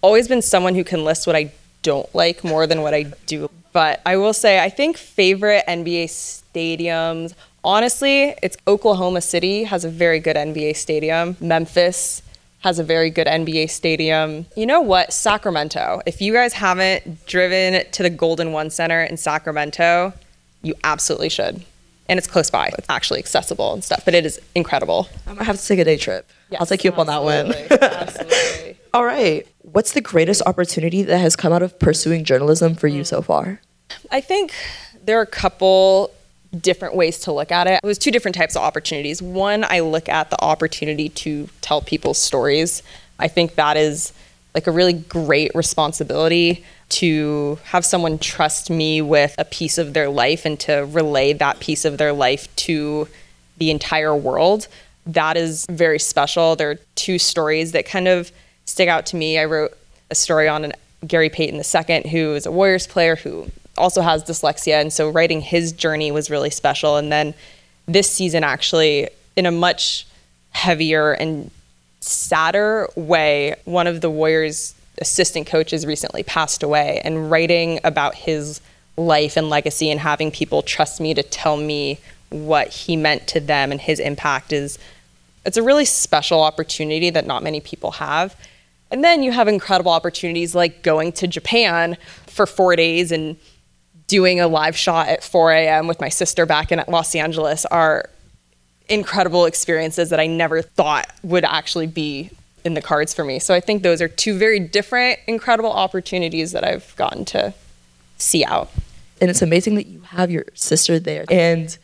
[0.02, 1.50] always been someone who can list what I
[1.82, 3.48] don't like more than what I do.
[3.72, 7.32] But I will say, I think favorite NBA stadiums.
[7.64, 11.38] Honestly, it's Oklahoma City has a very good NBA stadium.
[11.40, 12.20] Memphis
[12.60, 14.44] has a very good NBA stadium.
[14.58, 15.14] You know what?
[15.14, 16.02] Sacramento.
[16.04, 20.12] If you guys haven't driven to the Golden One Center in Sacramento,
[20.60, 21.64] you absolutely should
[22.08, 22.70] and it's close by.
[22.78, 25.08] It's actually accessible and stuff, but it is incredible.
[25.26, 26.28] I might have to take a day trip.
[26.50, 27.52] Yes, I'll take you up on that one.
[27.70, 28.78] absolutely.
[28.92, 29.46] All right.
[29.62, 33.60] What's the greatest opportunity that has come out of pursuing journalism for you so far?
[34.10, 34.52] I think
[35.04, 36.10] there are a couple
[36.60, 37.80] different ways to look at it.
[37.82, 39.20] There's two different types of opportunities.
[39.20, 42.82] One, I look at the opportunity to tell people's stories.
[43.18, 44.12] I think that is
[44.54, 50.08] like a really great responsibility to have someone trust me with a piece of their
[50.08, 53.08] life and to relay that piece of their life to
[53.58, 54.68] the entire world.
[55.04, 56.54] That is very special.
[56.54, 58.30] There are two stories that kind of
[58.64, 59.38] stick out to me.
[59.40, 59.76] I wrote
[60.10, 60.72] a story on an,
[61.04, 64.80] Gary Payton II, who is a Warriors player who also has dyslexia.
[64.80, 66.96] And so writing his journey was really special.
[66.96, 67.34] And then
[67.86, 70.06] this season, actually, in a much
[70.50, 71.50] heavier and
[71.98, 78.60] sadder way, one of the Warriors assistant coaches recently passed away and writing about his
[78.96, 81.98] life and legacy and having people trust me to tell me
[82.30, 84.78] what he meant to them and his impact is
[85.44, 88.34] it's a really special opportunity that not many people have.
[88.90, 91.96] And then you have incredible opportunities like going to Japan
[92.26, 93.36] for four days and
[94.06, 95.86] doing a live shot at 4 a.m.
[95.86, 98.08] with my sister back in Los Angeles are
[98.88, 102.30] incredible experiences that I never thought would actually be
[102.64, 103.38] in the cards for me.
[103.38, 107.54] So I think those are two very different, incredible opportunities that I've gotten to
[108.16, 108.70] see out.
[109.20, 111.24] And it's amazing that you have your sister there.
[111.30, 111.76] And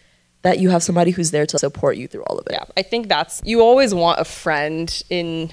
[0.43, 2.53] that you have somebody who's there to support you through all of it.
[2.53, 5.53] Yeah, I think that's you always want a friend in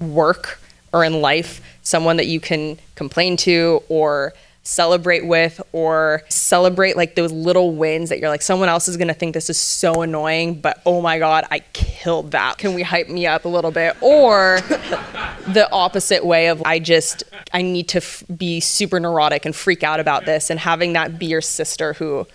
[0.00, 0.60] work
[0.92, 4.32] or in life, someone that you can complain to or
[4.64, 9.08] celebrate with or celebrate like those little wins that you're like someone else is going
[9.08, 11.60] to think this is so annoying but oh my god I
[12.02, 12.58] killed that.
[12.58, 13.96] Can we hype me up a little bit?
[14.02, 14.60] Or
[15.46, 19.84] the opposite way of I just I need to f- be super neurotic and freak
[19.84, 22.26] out about this and having that be your sister who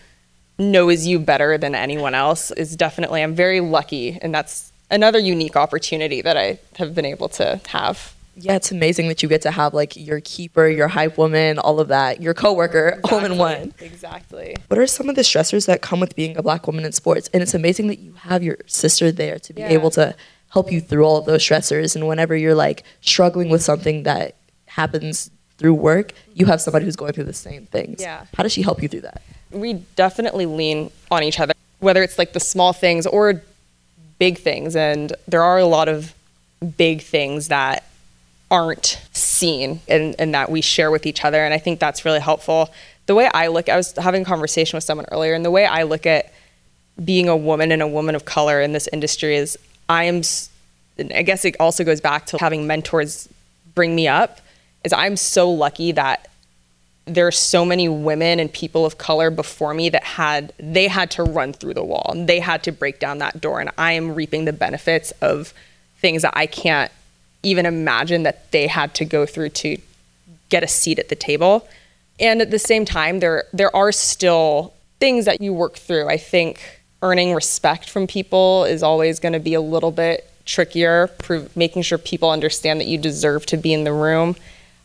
[0.57, 5.57] knows you better than anyone else is definitely I'm very lucky and that's another unique
[5.57, 9.51] opportunity that I have been able to have yeah, it's amazing that you get to
[9.51, 13.17] have like your keeper, your hype woman, all of that, your coworker, exactly.
[13.17, 13.73] all in one.
[13.79, 14.55] Exactly.
[14.67, 17.29] What are some of the stressors that come with being a black woman in sports?
[17.33, 19.69] And it's amazing that you have your sister there to be Yeah.
[19.69, 20.15] able to
[20.49, 21.95] help you through all of those stressors.
[21.95, 24.35] And whenever you're like struggling with something that
[24.67, 27.99] happens through work, you have somebody who's going through the same things.
[28.01, 28.25] Yeah.
[28.35, 29.21] How does she help you through that?
[29.49, 33.41] we definitely lean on each other, whether it's like the small things or
[34.19, 34.75] big things.
[34.75, 36.13] And there are a lot of
[36.77, 37.85] big things that
[38.49, 41.43] aren't seen and, and that we share with each other.
[41.43, 42.69] And I think that's really helpful.
[43.05, 45.65] The way I look, I was having a conversation with someone earlier, and the way
[45.65, 46.33] I look at
[47.03, 50.21] being a woman and a woman of color in this industry is I am,
[51.13, 53.29] I guess it also goes back to having mentors
[53.75, 54.41] bring me up,
[54.83, 56.27] is I'm so lucky that
[57.05, 61.09] there are so many women and people of color before me that had they had
[61.11, 64.13] to run through the wall they had to break down that door and i am
[64.13, 65.53] reaping the benefits of
[65.99, 66.91] things that i can't
[67.43, 69.77] even imagine that they had to go through to
[70.49, 71.67] get a seat at the table.
[72.19, 76.07] And at the same time there there are still things that you work through.
[76.07, 81.07] I think earning respect from people is always going to be a little bit trickier
[81.19, 84.35] prov- making sure people understand that you deserve to be in the room.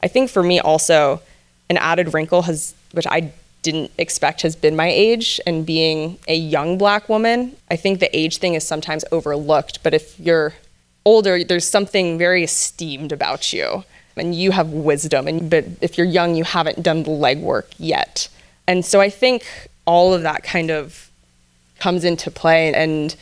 [0.02, 1.22] I think for me also
[1.70, 3.32] an added wrinkle has which i
[3.62, 7.56] didn't expect has been my age and being a young black woman.
[7.70, 10.54] I think the age thing is sometimes overlooked but if you're
[11.04, 13.84] older there's something very esteemed about you.
[14.14, 18.28] And you have wisdom and but if you're young you haven't done the legwork yet.
[18.66, 21.10] And so i think all of that kind of
[21.80, 23.16] comes into play and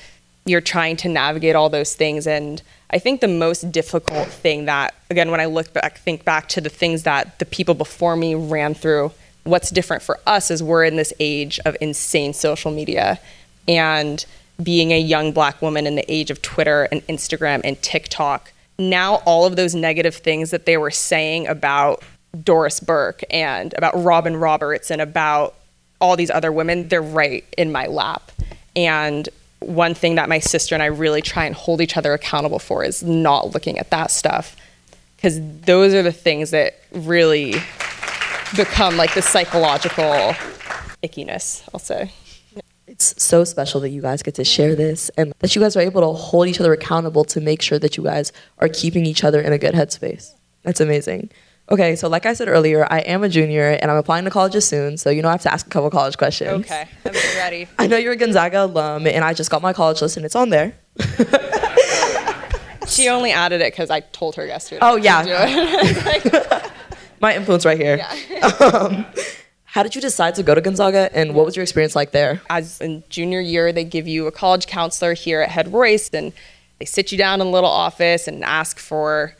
[0.47, 2.27] you're trying to navigate all those things.
[2.27, 2.61] And
[2.91, 6.61] i think the most difficult thing that again when i look back think back to
[6.61, 9.13] the things that the people before me ran through
[9.45, 13.19] what's different for us is we're in this age of insane social media.
[13.67, 14.25] And
[14.63, 19.17] being a young black woman in the age of twitter and instagram and tiktok now
[19.27, 22.03] all of those negative things that they were saying about
[22.43, 25.55] doris burke and about robin roberts and about
[26.01, 28.33] all these other women, they're right in my lap.
[28.75, 29.29] And
[29.61, 32.83] one thing that my sister and I really try and hold each other accountable for
[32.83, 34.57] is not looking at that stuff.
[35.17, 37.55] Because those are the things that really
[38.57, 40.35] become like the psychological
[41.05, 42.11] ickiness, I'll say.
[42.91, 45.81] It's so special that you guys get to share this and that you guys are
[45.81, 49.23] able to hold each other accountable to make sure that you guys are keeping each
[49.23, 50.35] other in a good headspace.
[50.65, 51.31] That's amazing.
[51.71, 54.67] Okay, so like I said earlier, I am a junior and I'm applying to colleges
[54.67, 56.65] soon, so you know I have to ask a couple college questions.
[56.65, 57.69] Okay, I'm ready.
[57.79, 60.35] I know you're a Gonzaga alum and I just got my college list and it's
[60.35, 60.75] on there.
[62.91, 64.81] She only added it because I told her yesterday.
[64.83, 66.71] Oh, to yeah.
[67.21, 68.05] My influence right here.
[68.61, 69.07] Um,
[69.73, 72.41] how did you decide to go to Gonzaga and what was your experience like there?
[72.51, 76.33] as in junior year, they give you a college counselor here at Head Royce, and
[76.81, 79.37] they sit you down in a little office and ask for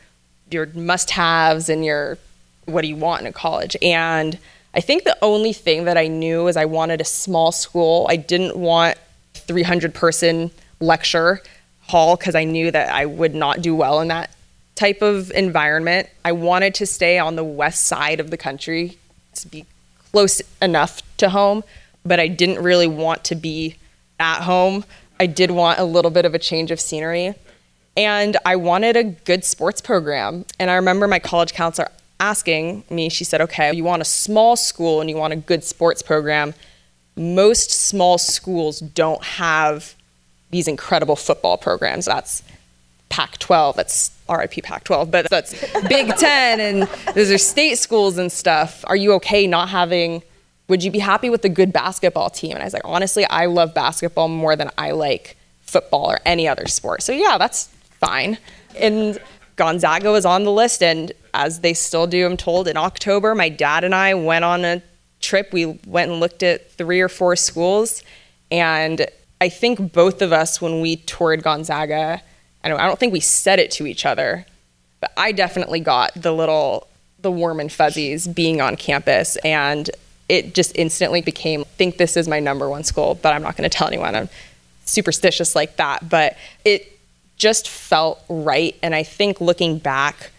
[0.49, 2.17] your must-haves and your
[2.65, 3.75] what do you want in a college.
[3.81, 4.39] And
[4.73, 8.05] I think the only thing that I knew is I wanted a small school.
[8.09, 8.97] I didn't want
[9.33, 11.41] 300 person lecture
[11.87, 14.29] hall because I knew that I would not do well in that
[14.75, 16.07] type of environment.
[16.23, 18.97] I wanted to stay on the west side of the country
[19.35, 19.65] to be
[20.11, 21.63] close enough to home,
[22.05, 23.77] but I didn't really want to be
[24.19, 24.85] at home.
[25.19, 27.35] I did want a little bit of a change of scenery.
[27.97, 30.45] And I wanted a good sports program.
[30.59, 31.89] And I remember my college counselor
[32.19, 35.63] asking me, she said, okay, you want a small school and you want a good
[35.63, 36.53] sports program.
[37.15, 39.95] Most small schools don't have
[40.51, 42.05] these incredible football programs.
[42.05, 42.43] That's
[43.09, 45.53] Pac 12, that's RIP Pac 12, but that's
[45.87, 48.83] Big Ten, and those are state schools and stuff.
[48.87, 50.23] Are you okay not having,
[50.67, 52.53] would you be happy with a good basketball team?
[52.53, 56.47] And I was like, honestly, I love basketball more than I like football or any
[56.47, 57.03] other sport.
[57.03, 57.67] So yeah, that's
[57.99, 58.37] fine.
[58.77, 59.19] And
[59.55, 63.49] Gonzaga was on the list, and as they still do, I'm told, in October, my
[63.49, 64.81] dad and I went on a
[65.19, 65.53] trip.
[65.53, 68.03] We went and looked at three or four schools,
[68.49, 69.05] and
[69.39, 72.21] I think both of us, when we toured Gonzaga,
[72.63, 74.45] I don't, I don't think we said it to each other,
[74.99, 76.87] but I definitely got the little,
[77.21, 79.89] the warm and fuzzies being on campus, and
[80.29, 83.69] it just instantly became think this is my number one school, but I'm not going
[83.69, 84.15] to tell anyone.
[84.15, 84.29] I'm
[84.85, 86.99] superstitious like that, but it
[87.37, 90.29] just felt right and I think looking back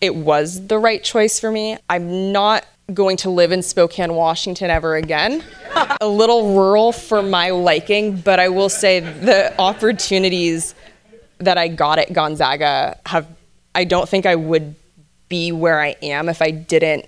[0.00, 1.76] it was the right choice for me.
[1.88, 5.44] I'm not going to live in Spokane, Washington ever again.
[6.00, 10.74] a little rural for my liking, but I will say the opportunities
[11.40, 13.26] that I got at Gonzaga have
[13.74, 14.74] I don't think I would
[15.28, 17.06] be where I am if I didn't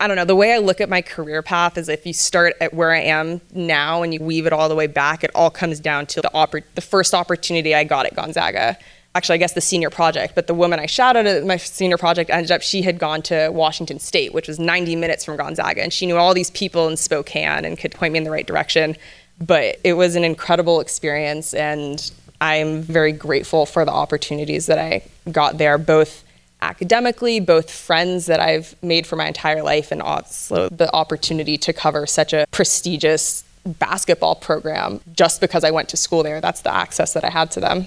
[0.00, 0.24] I don't know.
[0.24, 3.00] The way I look at my career path is if you start at where I
[3.00, 6.20] am now and you weave it all the way back, it all comes down to
[6.20, 8.78] the oppor- the first opportunity I got at Gonzaga.
[9.16, 12.30] Actually, I guess the senior project, but the woman I shouted at my senior project
[12.30, 15.92] ended up she had gone to Washington State, which was 90 minutes from Gonzaga, and
[15.92, 18.96] she knew all these people in Spokane and could point me in the right direction.
[19.40, 22.08] But it was an incredible experience, and
[22.40, 26.24] I'm very grateful for the opportunities that I got there, both
[26.62, 31.72] academically, both friends that I've made for my entire life, and also the opportunity to
[31.72, 36.40] cover such a prestigious basketball program just because I went to school there.
[36.40, 37.86] That's the access that I had to them.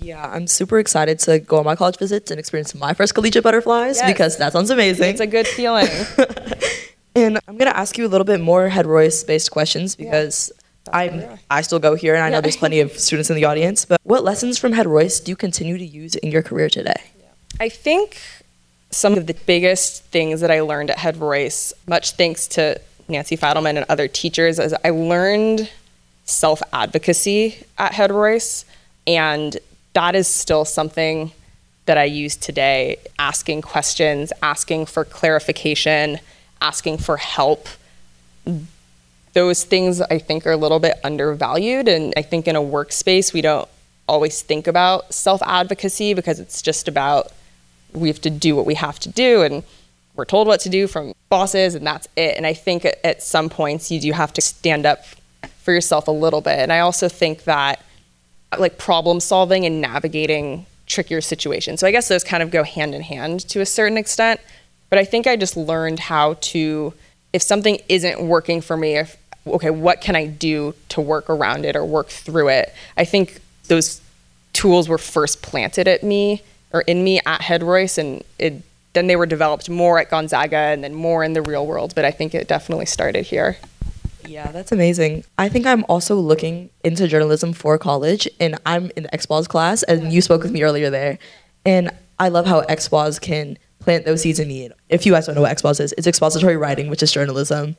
[0.00, 3.42] Yeah, I'm super excited to go on my college visits and experience my first collegiate
[3.44, 4.12] butterflies Yes.
[4.12, 5.10] because that sounds amazing.
[5.10, 5.88] It's a good feeling.
[7.16, 10.50] And I'm gonna ask you a little bit more head Royce based questions because
[10.92, 13.84] I I still go here and I know there's plenty of students in the audience.
[13.84, 17.02] But what lessons from head Royce do you continue to use in your career today?
[17.60, 18.20] I think
[18.90, 23.36] some of the biggest things that I learned at Head Royce, much thanks to Nancy
[23.36, 25.70] Feidelman and other teachers, is I learned
[26.24, 28.64] self advocacy at Head Royce.
[29.06, 29.58] And
[29.92, 31.32] that is still something
[31.86, 36.18] that I use today asking questions, asking for clarification,
[36.60, 37.68] asking for help.
[39.34, 41.88] Those things I think are a little bit undervalued.
[41.88, 43.68] And I think in a workspace, we don't
[44.08, 47.32] always think about self advocacy because it's just about
[47.92, 49.62] we have to do what we have to do and
[50.16, 52.36] we're told what to do from bosses and that's it.
[52.36, 55.04] And i think at, some points you do have to stand up
[55.58, 56.58] for yourself a little bit.
[56.58, 57.82] And i also think that
[58.58, 61.80] like problem solving and navigating trickier situations.
[61.80, 64.40] So i guess those kind of go hand in hand to a certain extent.
[64.90, 66.92] But i think i just learned how to
[67.32, 69.16] if something isn't working for me if
[69.46, 73.40] okay what can i do to work around it or work through it i think
[73.68, 74.00] those
[74.52, 76.42] tools were first planted at me
[76.72, 78.62] or in me at Head Royce, and it,
[78.94, 81.94] then they were developed more at Gonzaga and then more in the real world.
[81.94, 83.56] But I think it definitely started here.
[84.26, 85.24] Yeah, that's amazing.
[85.38, 89.82] I think I'm also looking into journalism for college, and I'm in the XPOS class,
[89.84, 91.18] and you spoke with me earlier there.
[91.64, 94.70] And I love how XPOS can plant those seeds in me.
[94.88, 97.76] If you guys don't know what XPOS is, it's expository writing, which is journalism.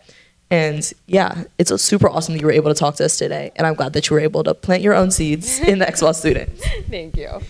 [0.52, 3.52] And yeah, it's super awesome that you were able to talk to us today.
[3.56, 6.16] And I'm glad that you were able to plant your own seeds in the XPOS
[6.16, 6.64] students.
[6.90, 7.42] Thank you.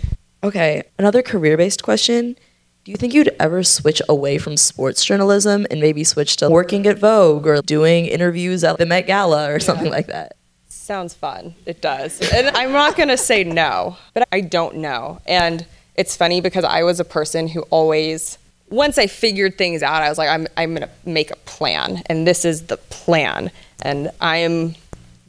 [0.43, 2.37] Okay, another career based question.
[2.83, 6.85] Do you think you'd ever switch away from sports journalism and maybe switch to working
[6.85, 10.35] at Vogue or doing interviews at the Met Gala or something like that?
[10.69, 11.55] Sounds fun.
[11.65, 12.21] It does.
[12.31, 15.19] And I'm not going to say no, but I don't know.
[15.25, 15.65] And
[15.95, 18.37] it's funny because I was a person who always,
[18.69, 22.01] once I figured things out, I was like, I'm, I'm going to make a plan.
[22.07, 23.51] And this is the plan.
[23.81, 24.75] And I am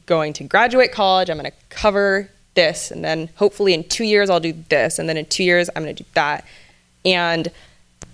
[0.05, 1.29] going to graduate college.
[1.29, 2.91] I'm going to cover this.
[2.91, 4.97] And then hopefully in two years, I'll do this.
[4.97, 6.45] And then in two years, I'm going to do that.
[7.05, 7.49] And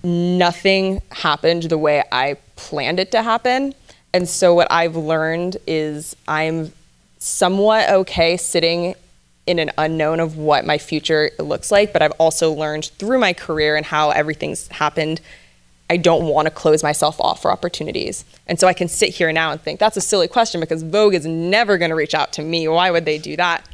[0.03, 3.73] nothing happened the way I planned it to happen.
[4.13, 6.73] And so what I've learned is I'm
[7.17, 8.95] somewhat okay sitting
[9.45, 13.33] in an unknown of what my future looks like, but I've also learned through my
[13.33, 15.19] career and how everything's happened.
[15.89, 18.23] I don't want to close myself off for opportunities.
[18.47, 21.13] And so I can sit here now and think that's a silly question because Vogue
[21.13, 22.67] is never going to reach out to me.
[22.67, 23.67] Why would they do that?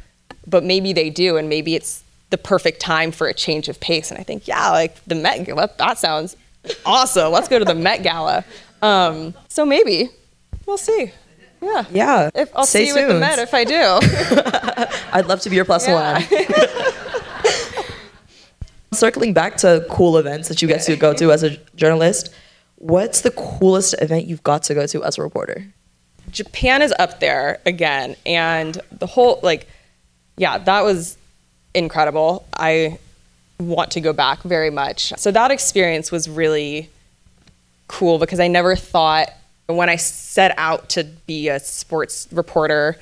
[0.46, 4.10] But maybe they do, and maybe it's the perfect time for a change of pace.
[4.10, 6.36] And I think, yeah, like the Met Gala, that sounds
[6.84, 7.30] awesome.
[7.32, 8.44] Let's go to the Met Gala.
[8.82, 10.10] Um, so maybe
[10.66, 11.12] we'll see.
[11.62, 11.84] Yeah.
[11.90, 12.30] Yeah.
[12.34, 13.18] If, I'll stay see you at the.
[13.20, 13.74] Met if I do.
[15.12, 16.14] I'd love to be your plus Yeah.
[16.14, 16.22] one.
[18.92, 22.34] Circling back to cool events that you get to go to as a journalist,
[22.76, 25.64] what's the coolest event you've got to go to as a reporter?
[26.32, 29.68] Japan is up there again, and the whole like,
[30.36, 31.16] yeah, that was
[31.72, 32.46] incredible.
[32.52, 32.98] I
[33.60, 35.12] want to go back very much.
[35.18, 36.90] So that experience was really
[37.86, 39.28] cool because I never thought
[39.74, 42.96] when I set out to be a sports reporter,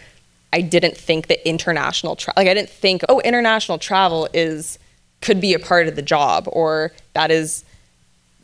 [0.52, 4.78] I didn't think that international travel, like I didn't think oh international travel is
[5.20, 7.64] could be a part of the job or that is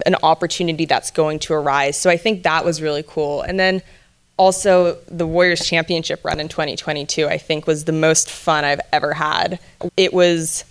[0.05, 1.97] an opportunity that's going to arise.
[1.97, 3.43] So I think that was really cool.
[3.43, 3.81] And then
[4.37, 9.15] also the Warriors championship run in 2022 I think was the most fun I've ever
[9.15, 9.59] had.
[9.97, 10.65] It was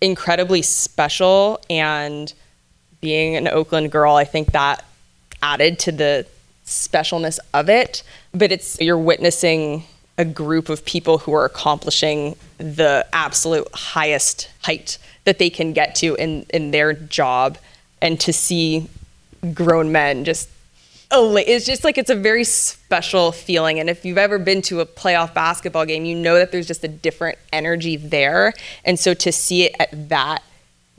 [0.00, 2.32] incredibly special and
[3.00, 4.84] being an Oakland girl, I think that
[5.42, 6.26] added to the
[6.70, 8.02] specialness of it,
[8.32, 9.84] but it's you're witnessing
[10.16, 15.94] a group of people who are accomplishing the absolute highest height that they can get
[15.94, 17.58] to in in their job
[18.02, 18.88] and to see
[19.54, 20.48] grown men just
[21.10, 23.80] oh it's just like it's a very special feeling.
[23.80, 26.84] And if you've ever been to a playoff basketball game you know that there's just
[26.84, 28.52] a different energy there.
[28.84, 30.42] And so to see it at that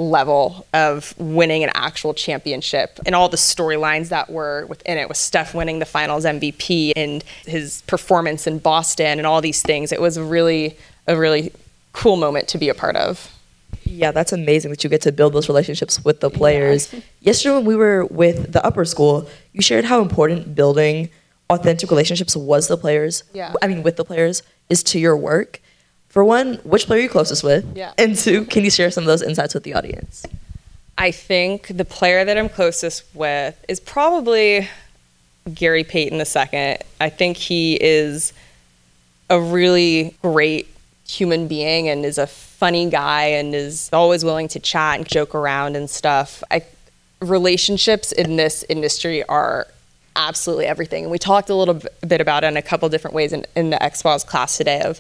[0.02, 5.18] level of winning an actual championship and all the storylines that were within it with
[5.18, 10.02] Steph winning the finals MVP and his performance in Boston and all these things it
[10.02, 10.78] was really
[11.08, 11.52] a really
[11.94, 13.32] cool moment to be a part of
[13.84, 16.94] yeah, that's amazing that you get to build those relationships with the players.
[16.94, 17.00] Yeah.
[17.22, 21.10] Yesterday, when we were with the upper school, you shared how important building
[21.50, 23.24] authentic relationships was the players.
[23.34, 23.54] Yeah.
[23.62, 25.62] I mean, with the players is to your work.
[26.12, 27.66] For one, which player are you closest with?
[27.74, 27.94] Yeah.
[27.98, 30.26] And two, can you share some of those insights with the audience?
[30.98, 34.68] I think the player that I'm closest with is probably
[35.54, 36.78] Gary Payton II.
[37.00, 38.34] I think he is
[39.30, 40.68] a really great
[41.08, 45.34] human being and is a funny guy and is always willing to chat and joke
[45.34, 46.44] around and stuff.
[46.52, 46.64] I
[47.22, 49.68] relationships in this industry are
[50.16, 51.04] absolutely everything.
[51.06, 53.70] And we talked a little bit about it in a couple different ways in, in
[53.70, 55.00] the XPOS class today of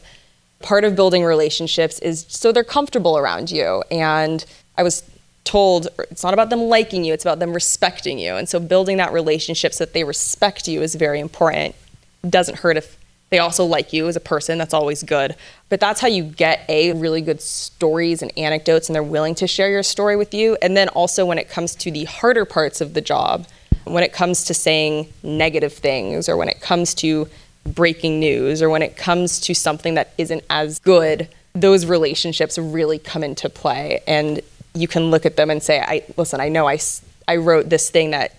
[0.61, 3.83] part of building relationships is so they're comfortable around you.
[3.91, 4.45] And
[4.77, 5.03] I was
[5.43, 8.35] told it's not about them liking you, it's about them respecting you.
[8.35, 11.75] And so building that relationship so that they respect you is very important.
[12.23, 12.97] It doesn't hurt if
[13.31, 14.57] they also like you as a person.
[14.57, 15.35] That's always good.
[15.69, 19.47] But that's how you get a really good stories and anecdotes, and they're willing to
[19.47, 20.57] share your story with you.
[20.61, 23.47] And then also, when it comes to the harder parts of the job,
[23.85, 27.27] when it comes to saying negative things, or when it comes to
[27.65, 32.97] breaking news, or when it comes to something that isn't as good, those relationships really
[32.97, 34.01] come into play.
[34.07, 34.41] And
[34.73, 36.79] you can look at them and say, I, listen, I know I,
[37.27, 38.37] I wrote this thing that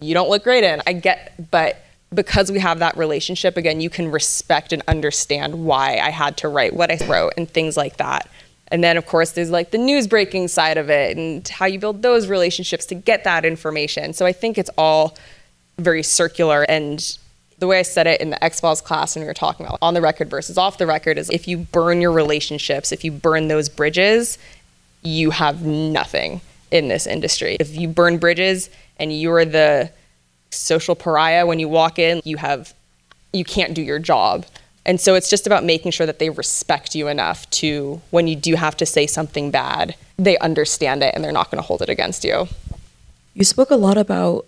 [0.00, 0.82] you don't look great in.
[0.86, 1.80] I get, but
[2.12, 6.48] because we have that relationship, again, you can respect and understand why I had to
[6.48, 8.28] write what I wrote and things like that.
[8.68, 11.78] And then, of course, there's like the news breaking side of it and how you
[11.78, 14.14] build those relationships to get that information.
[14.14, 15.16] So I think it's all
[15.78, 16.62] very circular.
[16.62, 17.18] And
[17.58, 19.94] the way I said it in the XPOS class when we were talking about on
[19.94, 23.48] the record versus off the record is if you burn your relationships, if you burn
[23.48, 24.38] those bridges,
[25.02, 26.40] you have nothing
[26.70, 27.56] in this industry.
[27.60, 29.90] If you burn bridges and you're the
[30.54, 32.72] social pariah when you walk in you have
[33.32, 34.46] you can't do your job
[34.86, 38.36] and so it's just about making sure that they respect you enough to when you
[38.36, 41.82] do have to say something bad they understand it and they're not going to hold
[41.82, 42.46] it against you
[43.34, 44.46] you spoke a lot about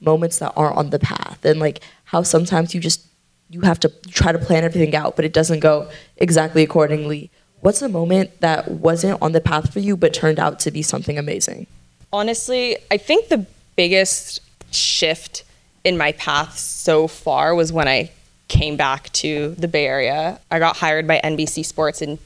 [0.00, 3.06] moments that aren't on the path and like how sometimes you just
[3.50, 7.30] you have to try to plan everything out but it doesn't go exactly accordingly
[7.60, 10.82] what's a moment that wasn't on the path for you but turned out to be
[10.82, 11.66] something amazing
[12.12, 13.46] honestly i think the
[13.76, 14.40] biggest
[14.72, 15.44] shift
[15.84, 18.10] in my path so far was when I
[18.48, 20.40] came back to the Bay Area.
[20.50, 22.18] I got hired by NBC Sports in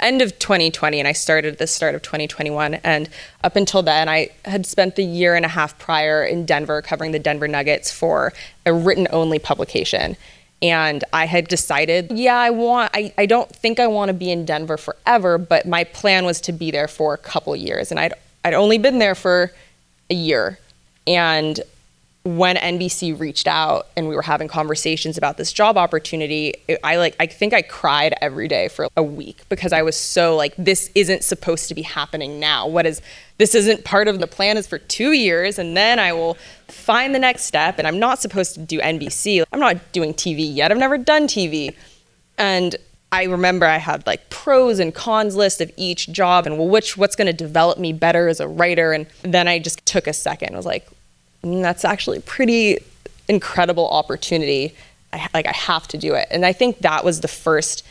[0.00, 3.08] end of 2020 and I started at the start of 2021 and
[3.42, 7.12] up until then I had spent the year and a half prior in Denver covering
[7.12, 8.32] the Denver Nuggets for
[8.66, 10.16] a written only publication.
[10.60, 14.30] And I had decided yeah I want I, I don't think I want to be
[14.30, 17.90] in Denver forever but my plan was to be there for a couple years.
[17.90, 19.52] And I'd I'd only been there for
[20.10, 20.58] a year.
[21.06, 21.60] And
[22.26, 27.14] when NBC reached out and we were having conversations about this job opportunity, I like
[27.20, 30.90] I think I cried every day for a week because I was so like this
[30.96, 32.66] isn't supposed to be happening now.
[32.66, 33.00] What is
[33.38, 37.14] this isn't part of the plan is for 2 years and then I will find
[37.14, 39.44] the next step and I'm not supposed to do NBC.
[39.52, 40.72] I'm not doing TV yet.
[40.72, 41.76] I've never done TV.
[42.38, 42.74] And
[43.12, 46.96] I remember I had like pros and cons list of each job and well which
[46.96, 50.12] what's going to develop me better as a writer and then I just took a
[50.12, 50.54] second.
[50.54, 50.88] I was like
[51.46, 52.78] Mm, that's actually a pretty
[53.28, 54.74] incredible opportunity.
[55.12, 56.26] I, like I have to do it.
[56.30, 57.84] And I think that was the first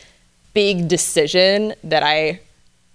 [0.54, 2.42] big decision that I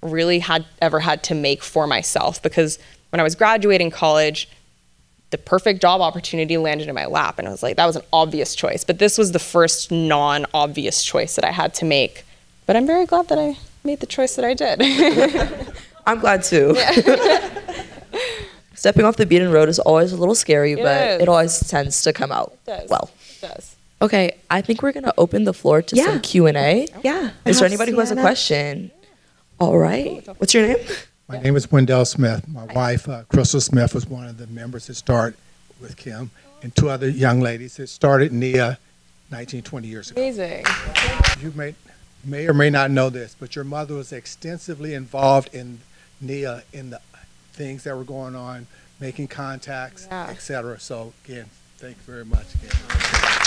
[0.03, 2.79] really had ever had to make for myself because
[3.11, 4.49] when I was graduating college,
[5.31, 8.03] the perfect job opportunity landed in my lap and I was like that was an
[8.13, 12.25] obvious choice, but this was the first non-obvious choice that I had to make.
[12.67, 14.81] But I'm very glad that I made the choice that I did.
[16.07, 16.75] I'm glad too.
[16.77, 17.51] Yeah.
[18.81, 21.23] stepping off the beaten road is always a little scary, it but is.
[21.23, 22.57] it always tends to come out
[22.89, 23.11] well.
[23.37, 23.77] It does.
[24.01, 26.07] Okay, I think we're gonna open the floor to yeah.
[26.07, 26.89] some Q and A.
[27.05, 27.31] Yeah.
[27.45, 27.97] Is there anybody Sienna.
[27.97, 28.91] who has a question?
[29.59, 30.27] All right.
[30.39, 30.79] What's your name?
[31.29, 32.49] My name is Wendell Smith.
[32.49, 35.39] My wife, uh, Crystal Smith, was one of the members that started
[35.79, 36.31] with Kim,
[36.63, 38.79] and two other young ladies that started NIA
[39.31, 40.23] 19, 20 years ago.
[40.23, 40.65] Amazing.
[41.41, 41.75] You may,
[42.25, 45.81] may or may not know this, but your mother was extensively involved in
[46.21, 47.01] NIA in the
[47.61, 48.67] things that were going on,
[49.01, 50.29] making contacts, yeah.
[50.31, 50.81] etc.
[50.81, 51.47] So again,
[51.77, 52.45] Thank you very much.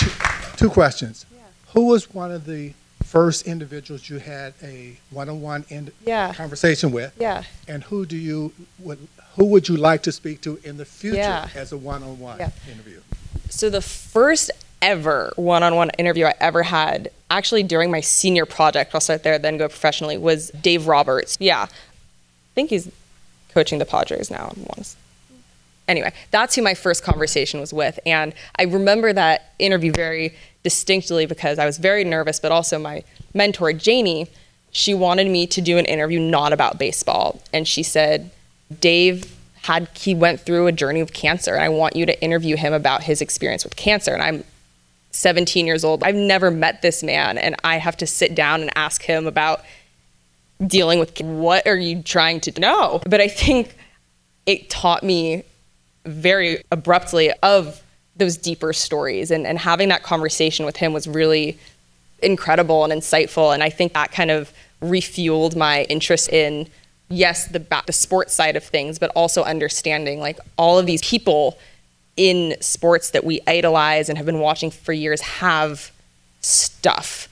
[0.00, 1.24] Two, two questions.
[1.72, 2.72] Who was one of the
[3.04, 6.32] first individuals you had a one-on-one in, Yeah.
[6.34, 7.12] conversation with?
[7.16, 7.44] Yeah.
[7.68, 8.98] And who do you would
[9.36, 11.48] who would you like to speak to in the future Yeah.
[11.54, 12.50] as a one-on-one Yeah.
[12.68, 13.00] interview?
[13.50, 14.50] So the first
[14.82, 19.58] ever one-on-one interview I ever had, actually during my senior project, I'll start there, then
[19.58, 21.36] go professionally, was Dave Roberts.
[21.38, 22.88] Yeah, I think he's
[23.54, 24.52] coaching the Padres now.
[25.86, 31.26] Anyway, that's who my first conversation was with, and I remember that interview very distinctly
[31.26, 34.28] because I was very nervous, but also my mentor Janie,
[34.72, 38.30] she wanted me to do an interview not about baseball, and she said,
[38.80, 39.34] Dave
[39.64, 42.74] had he went through a journey of cancer and I want you to interview him
[42.74, 44.44] about his experience with cancer and I'm
[45.12, 46.02] 17 years old.
[46.02, 49.62] I've never met this man and I have to sit down and ask him about
[50.66, 53.00] dealing with what are you trying to know?
[53.06, 53.76] But I think
[54.46, 55.44] it taught me
[56.04, 57.82] very abruptly of
[58.16, 61.58] those deeper stories and, and having that conversation with him was really
[62.22, 66.66] incredible and insightful and i think that kind of refueled my interest in
[67.08, 71.02] yes the ba- the sports side of things but also understanding like all of these
[71.02, 71.58] people
[72.16, 75.90] in sports that we idolize and have been watching for years have
[76.40, 77.28] stuff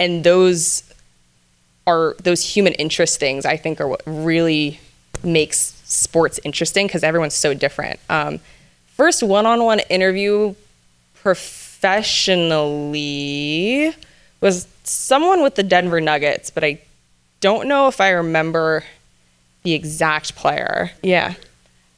[0.00, 0.82] and those
[1.88, 4.78] are those human interest things i think are what really
[5.24, 7.98] makes sports interesting because everyone's so different.
[8.10, 8.40] Um,
[8.94, 10.54] first one-on-one interview
[11.14, 13.94] professionally
[14.40, 16.80] was someone with the denver nuggets but i
[17.40, 18.84] don't know if i remember
[19.64, 20.92] the exact player.
[21.02, 21.34] Yeah.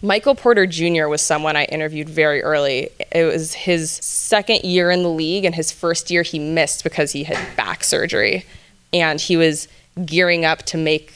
[0.03, 2.88] Michael porter jr was someone i interviewed very early.
[3.12, 7.12] It was his second year in the league and his first year he missed because
[7.12, 8.47] he had back surgery.
[8.93, 9.68] And he was
[10.05, 11.12] gearing up to make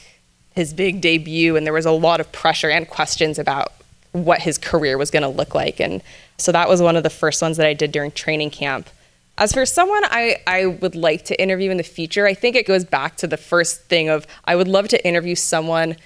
[0.55, 3.73] his big debut and there was a lot of pressure and questions about
[4.11, 5.79] what his career was going to look like.
[5.81, 6.01] And
[6.37, 8.89] so that was one of the first ones that i did during training camp.
[9.37, 12.65] As for someone I, I would like to interview in the future i think it
[12.65, 15.97] goes back to the first thing of i would love to interview someone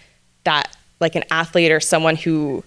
[0.45, 2.63] that like an athlete or someone who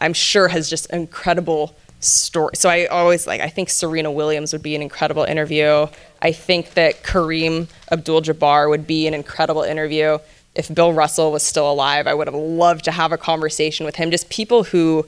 [0.00, 4.62] i'm sure has just incredible story so i always like i think serena williams would
[4.62, 5.86] be an incredible interview
[6.22, 10.18] i think that kareem abdul-jabbar would be an incredible interview
[10.54, 13.96] if Bill Russell was still alive, I would have loved to have a conversation with
[13.96, 14.10] him.
[14.10, 15.06] Just people who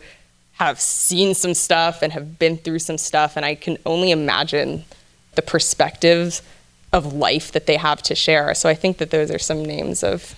[0.54, 4.84] have seen some stuff and have been through some stuff, and I can only imagine
[5.34, 6.42] the perspectives
[6.92, 8.54] of life that they have to share.
[8.54, 10.34] So I think that those are some names of,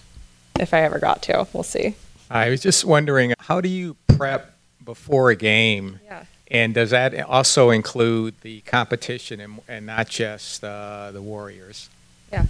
[0.59, 1.95] if I ever got to, we'll see.
[2.31, 4.55] I was just wondering, how do you prep
[4.85, 6.01] before a game?
[6.05, 6.25] Yeah.
[6.51, 11.91] And does that also include the competition and, and not just uh, the Warriors?
[12.33, 12.47] Yeah.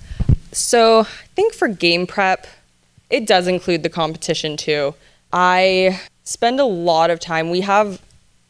[0.53, 2.47] So I think for game prep,
[3.11, 4.95] it does include the competition too.
[5.33, 7.51] I spend a lot of time.
[7.51, 8.01] We have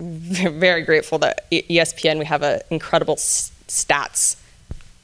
[0.00, 4.36] very grateful that ESPN we have an incredible stats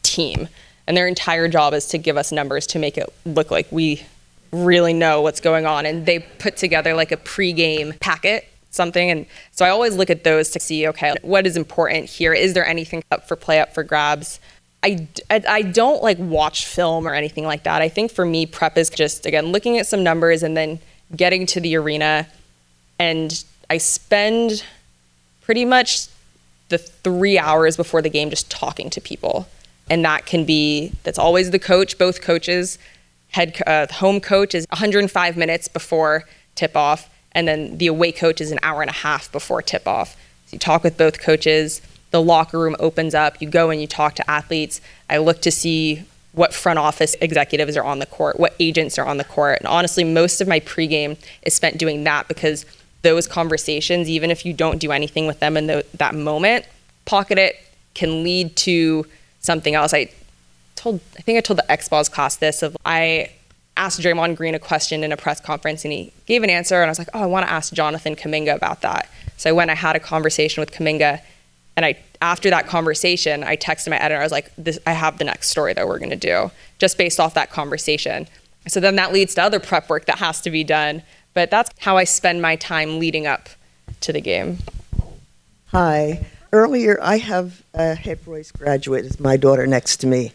[0.03, 0.49] team,
[0.87, 4.05] and their entire job is to give us numbers to make it look like we
[4.53, 5.85] really know what's going on.
[5.87, 10.25] And they put together like a pregame packet something and so i always look at
[10.25, 13.73] those to see okay what is important here is there anything up for play up
[13.73, 14.41] for grabs
[14.85, 17.81] I, I, I don't like watch film or anything like that.
[17.81, 20.79] I think for me, prep is just, again, looking at some numbers and then
[21.17, 22.29] getting to the arena.
[22.99, 24.63] And I spend
[25.41, 26.09] pretty much
[26.69, 29.49] the three hours before the game just talking to people.
[29.89, 32.79] And that can be, that's always the coach, both coaches.
[33.31, 37.09] Head uh, home coach is 105 minutes before tip off.
[37.35, 40.17] And then the away coach is an hour and a half before tip off.
[40.47, 41.81] So you talk with both coaches
[42.15, 44.81] the locker room opens up, you go and you talk to athletes.
[45.11, 49.05] I look to see what front office executives are on the court, what agents are
[49.05, 49.59] on the court.
[49.59, 52.67] And honestly, most of my pregame is spent doing that because
[53.03, 56.67] those conversations, even if you don't do anything with them in the, that moment,
[57.05, 57.57] pocket it
[57.95, 59.05] can lead to
[59.41, 59.93] something else.
[59.93, 60.09] I
[60.77, 63.31] told, I think I told the XPOS class this of I
[63.77, 66.85] asked Draymond Green a question in a press conference and he gave an answer and
[66.85, 69.09] I was like, oh, I want to ask Jonathan Kuminga about that.
[69.37, 71.21] So I went, I had a conversation with Kaminga
[71.77, 74.21] and I, after that conversation, I texted my editor.
[74.21, 74.53] I was like,
[74.87, 78.29] I have the next story that we're going to do, just based off that conversation.
[78.69, 81.03] So then that leads to other prep work that has to be done.
[81.35, 83.49] But that's how I spend my time leading up
[84.03, 84.59] to the game.
[85.67, 86.25] Hi.
[86.53, 90.33] Earlier, I have a Head Royce graduate as my daughter next to me.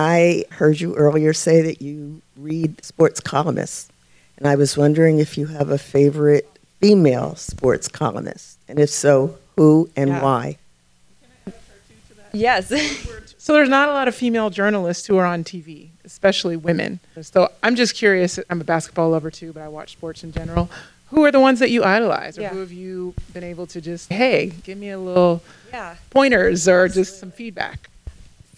[0.00, 3.88] I heard you earlier say that you read sports columnists,
[4.36, 6.48] and I was wondering if you have a favorite
[6.80, 10.22] female sports columnist, and if so, who and Yeah.
[10.22, 10.58] why.
[12.32, 12.72] Yes.
[13.40, 16.98] So there's not a lot of female journalists who are on TV, especially women.
[17.22, 18.38] So I'm just curious.
[18.50, 20.68] I'm a basketball lover too, but I watch sports in general.
[21.10, 22.50] who are the ones that you idolize, or Yeah.
[22.50, 25.42] who have you been able to just, hey, give me a little
[25.72, 25.94] Yeah.
[26.10, 27.88] pointers or just some feedback?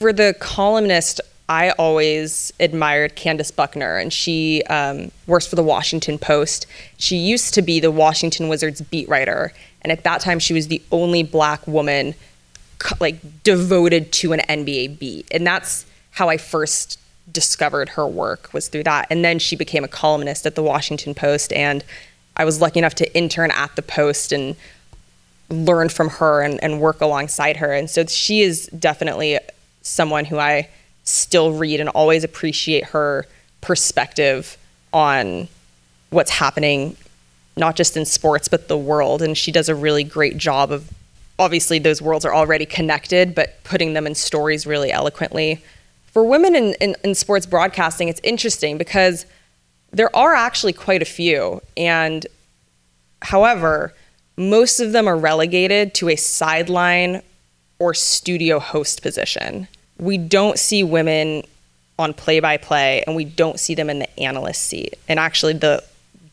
[0.01, 1.21] For the columnist,
[1.51, 6.67] I always admired Candace Buckner, and she um, works for the Washington Post.
[6.97, 10.69] She used to be the Washington Wizards beat writer, and at that time, she was
[10.69, 12.15] the only black woman
[12.99, 16.99] like devoted to an NBA beat, and that's how I first
[17.31, 19.07] discovered her work was through that.
[19.11, 21.85] And then she became a columnist at the Washington Post, and
[22.37, 24.57] I was lucky enough to intern at the Post and
[25.51, 27.73] learn from her and, and work alongside her.
[27.73, 29.39] And so she is definitely
[29.83, 30.69] someone who I
[31.05, 33.27] still read and always appreciate her
[33.61, 34.57] perspective
[34.93, 35.49] on
[36.11, 36.97] what's happening,
[37.57, 39.23] not just in sports, but the world.
[39.23, 40.91] And she does a really great job of
[41.41, 45.65] obviously, those worlds are already connected, but putting them in stories really eloquently.
[46.13, 49.25] For women in, in, in sports broadcasting, it's interesting because
[49.91, 51.63] there are actually quite a few.
[51.77, 52.27] And
[53.23, 53.95] however,
[54.37, 57.23] most of them are relegated to a sideline
[57.81, 59.67] or studio host position.
[59.99, 61.43] We don't see women
[61.99, 64.97] on play by play and we don't see them in the analyst seat.
[65.09, 65.83] And actually the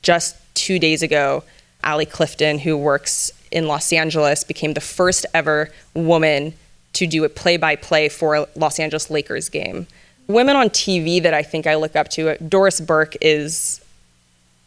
[0.04, 1.44] just 2 days ago,
[1.84, 6.54] Allie Clifton who works in Los Angeles became the first ever woman
[6.94, 9.88] to do a play by play for a Los Angeles Lakers game.
[10.28, 13.80] Women on TV that I think I look up to, Doris Burke is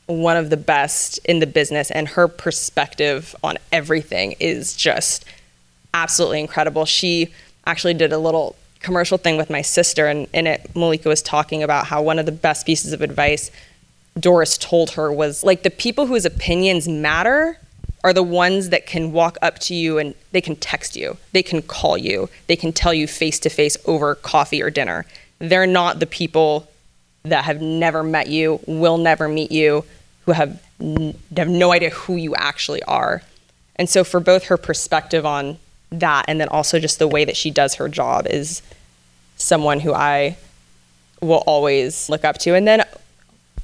[0.07, 5.25] one of the best in the business and her perspective on everything is just
[5.95, 6.85] absolutely incredible.
[6.85, 7.33] She
[7.67, 11.63] actually did a little commercial thing with my sister and in it Malika was talking
[11.63, 13.51] about how one of the best pieces of advice
[14.19, 17.59] Doris told her was like the people whose opinions matter
[18.03, 21.43] are the ones that can walk up to you and they can text you, they
[21.43, 25.05] can call you, they can tell you face to face over coffee or dinner.
[25.39, 26.69] They're not the people
[27.25, 29.85] that have never met you, will never meet you,
[30.25, 33.23] who have, n- have no idea who you actually are.
[33.77, 35.59] And so, for both her perspective on
[35.91, 38.63] that and then also just the way that she does her job is
[39.37, 40.37] someone who I
[41.21, 42.55] will always look up to.
[42.55, 42.85] And then,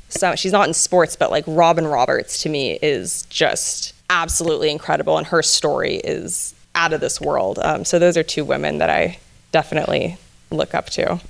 [0.09, 5.19] so she's not in sports, but like Robin Roberts to me is just absolutely incredible,
[5.19, 7.59] and her story is out of this world.
[7.61, 9.19] Um, so, those are two women that I
[9.53, 10.17] definitely
[10.51, 11.21] look up to.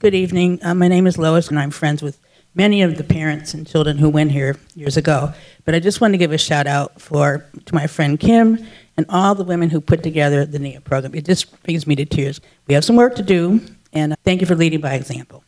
[0.00, 0.58] Good evening.
[0.62, 2.18] Uh, my name is Lois, and I'm friends with
[2.54, 5.32] many of the parents and children who went here years ago.
[5.64, 9.06] But I just want to give a shout out for to my friend Kim and
[9.08, 11.14] all the women who put together the NIA program.
[11.14, 12.40] It just brings me to tears.
[12.66, 13.60] We have some work to do,
[13.92, 15.44] and uh, thank you for leading by example.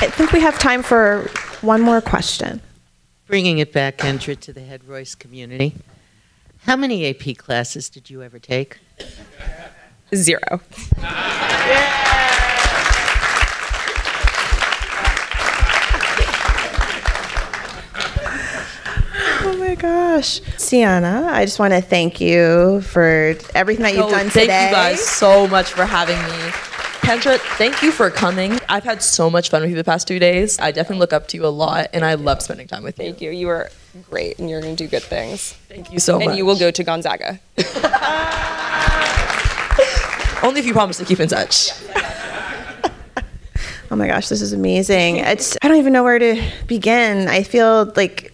[0.00, 1.30] I think we have time for
[1.62, 2.60] one more question.
[3.26, 5.74] Bringing it back, Kendra, to the Head Royce community.
[6.64, 8.78] How many AP classes did you ever take?
[10.14, 10.60] Zero.
[10.98, 12.10] Oh
[19.84, 20.40] gosh.
[20.56, 24.46] Sienna, I just want to thank you for everything that you've No, done thank today.
[24.46, 26.50] Thank you guys so much for having me.
[27.04, 28.58] Kendra, thank you for coming.
[28.68, 30.58] I've had so much fun with you the past two days.
[30.58, 33.04] I definitely look up to you a lot, and I love spending time with you.
[33.04, 33.30] Thank you.
[33.30, 33.70] You are
[34.08, 35.52] great, and you're going to do good things.
[35.68, 36.28] Thank you so and much.
[36.30, 37.38] And you will go to Gonzaga.
[40.42, 41.72] Only if you promise to keep in touch.
[43.90, 45.18] Oh my gosh, this is amazing.
[45.18, 47.28] It's I don't even know where to begin.
[47.28, 48.32] I feel like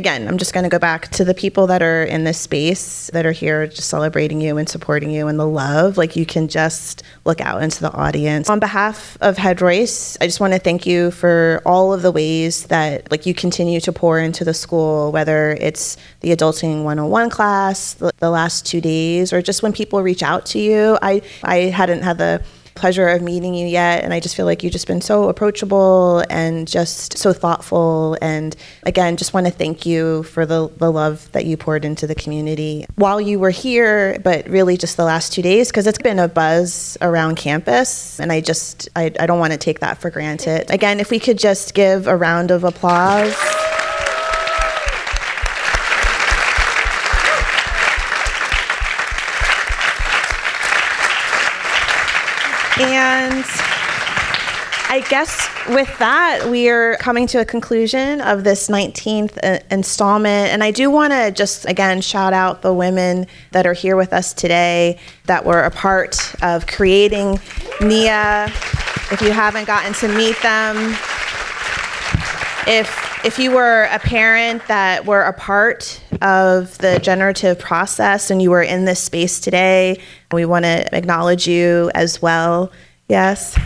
[0.00, 3.10] again, I'm just going to go back to the people that are in this space
[3.12, 5.98] that are here just celebrating you and supporting you and the love.
[5.98, 8.48] Like you can just look out into the audience.
[8.48, 12.10] On behalf of Head Royce, I just want to thank you for all of the
[12.10, 17.28] ways that like you continue to pour into the school, whether it's the adulting 101
[17.28, 20.96] class, the, the last 2 days or just when people reach out to you.
[21.02, 22.42] I I hadn't had the
[22.80, 26.24] pleasure of meeting you yet and i just feel like you've just been so approachable
[26.30, 28.16] and just so thoughtful.
[28.22, 32.06] And again just want to thank you for the, the love that you poured into
[32.06, 35.98] the community while you were here but really just the last two days because it's
[35.98, 39.98] been a buzz around campus and i just I, I don't want to take that
[39.98, 40.70] for granted.
[40.70, 43.36] Again if we could just give a round of applause
[55.00, 60.52] I guess with that, we are coming to a conclusion of this 19th uh, installment.
[60.52, 64.12] And I do want to just again shout out the women that are here with
[64.12, 67.40] us today that were a part of creating
[67.80, 68.52] NIA.
[69.10, 70.76] If you haven't gotten to meet them,
[72.68, 78.42] if if you were a parent that were a part of the generative process and
[78.42, 79.98] you were in this space today,
[80.30, 82.70] we want to acknowledge you as well.
[83.08, 83.56] Yes.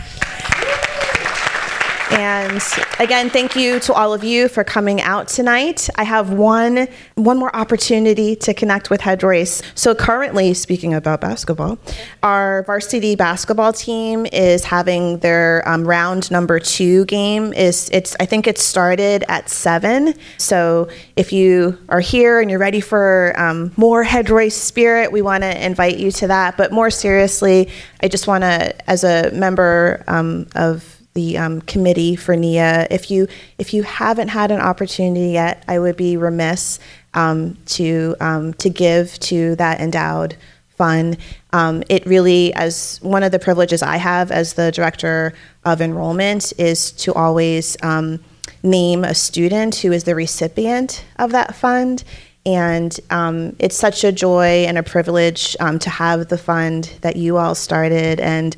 [2.11, 2.61] And
[2.99, 5.89] again, thank you to all of you for coming out tonight.
[5.95, 9.63] I have one one more opportunity to connect with Head Royce.
[9.73, 11.79] So currently, speaking about basketball,
[12.21, 17.53] our varsity basketball team is having their um, round number two game.
[17.53, 20.13] Is it's I think it started at seven.
[20.37, 25.23] So if you are here and you're ready for um, more Head Royce spirit, we
[25.23, 26.55] want to invite you to that.
[26.55, 27.69] But more seriously,
[28.01, 32.87] I just want to, as a member um, of the um, committee for NIA.
[32.91, 36.77] If you if you haven't had an opportunity yet, I would be remiss
[37.13, 40.35] um, to um, to give to that endowed
[40.77, 41.17] fund.
[41.53, 46.51] Um, it really, as one of the privileges I have as the director of enrollment,
[46.57, 48.19] is to always um,
[48.61, 52.03] name a student who is the recipient of that fund.
[52.45, 57.37] And um, it's such a joy and a privilege to have the fund that you
[57.37, 58.55] all started and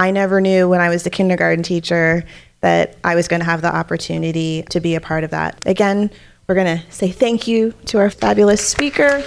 [0.00, 2.24] I never knew when I was the kindergarten teacher
[2.62, 5.62] that I was going to have the opportunity to be a part of that.
[5.66, 6.10] Again,
[6.46, 9.22] we're going to say thank you to our fabulous speaker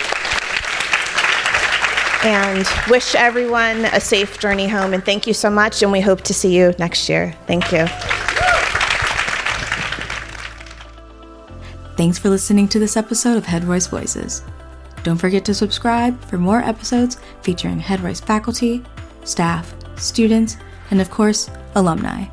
[2.23, 4.95] and wish everyone a safe journey home.
[4.95, 7.35] And thank you so much, and we hope to see you next year.
[7.45, 7.85] Thank you.
[11.95, 14.41] Thanks for listening to this episode of Head Royce Voices.
[15.03, 18.83] Don't forget to subscribe for more episodes featuring Head Royce faculty,
[19.23, 20.57] staff, students,
[20.91, 22.25] and of course, alumni.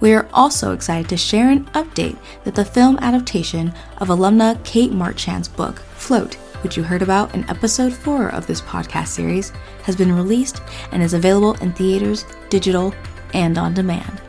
[0.00, 4.92] We are also excited to share an update that the film adaptation of alumna Kate
[4.92, 9.96] Marchant's book, Float, which you heard about in episode 4 of this podcast series, has
[9.96, 12.94] been released and is available in theaters, digital,
[13.34, 14.20] and on demand.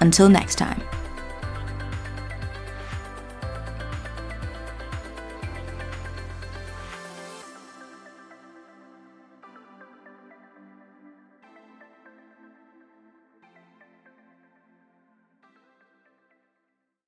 [0.00, 0.87] Until next time.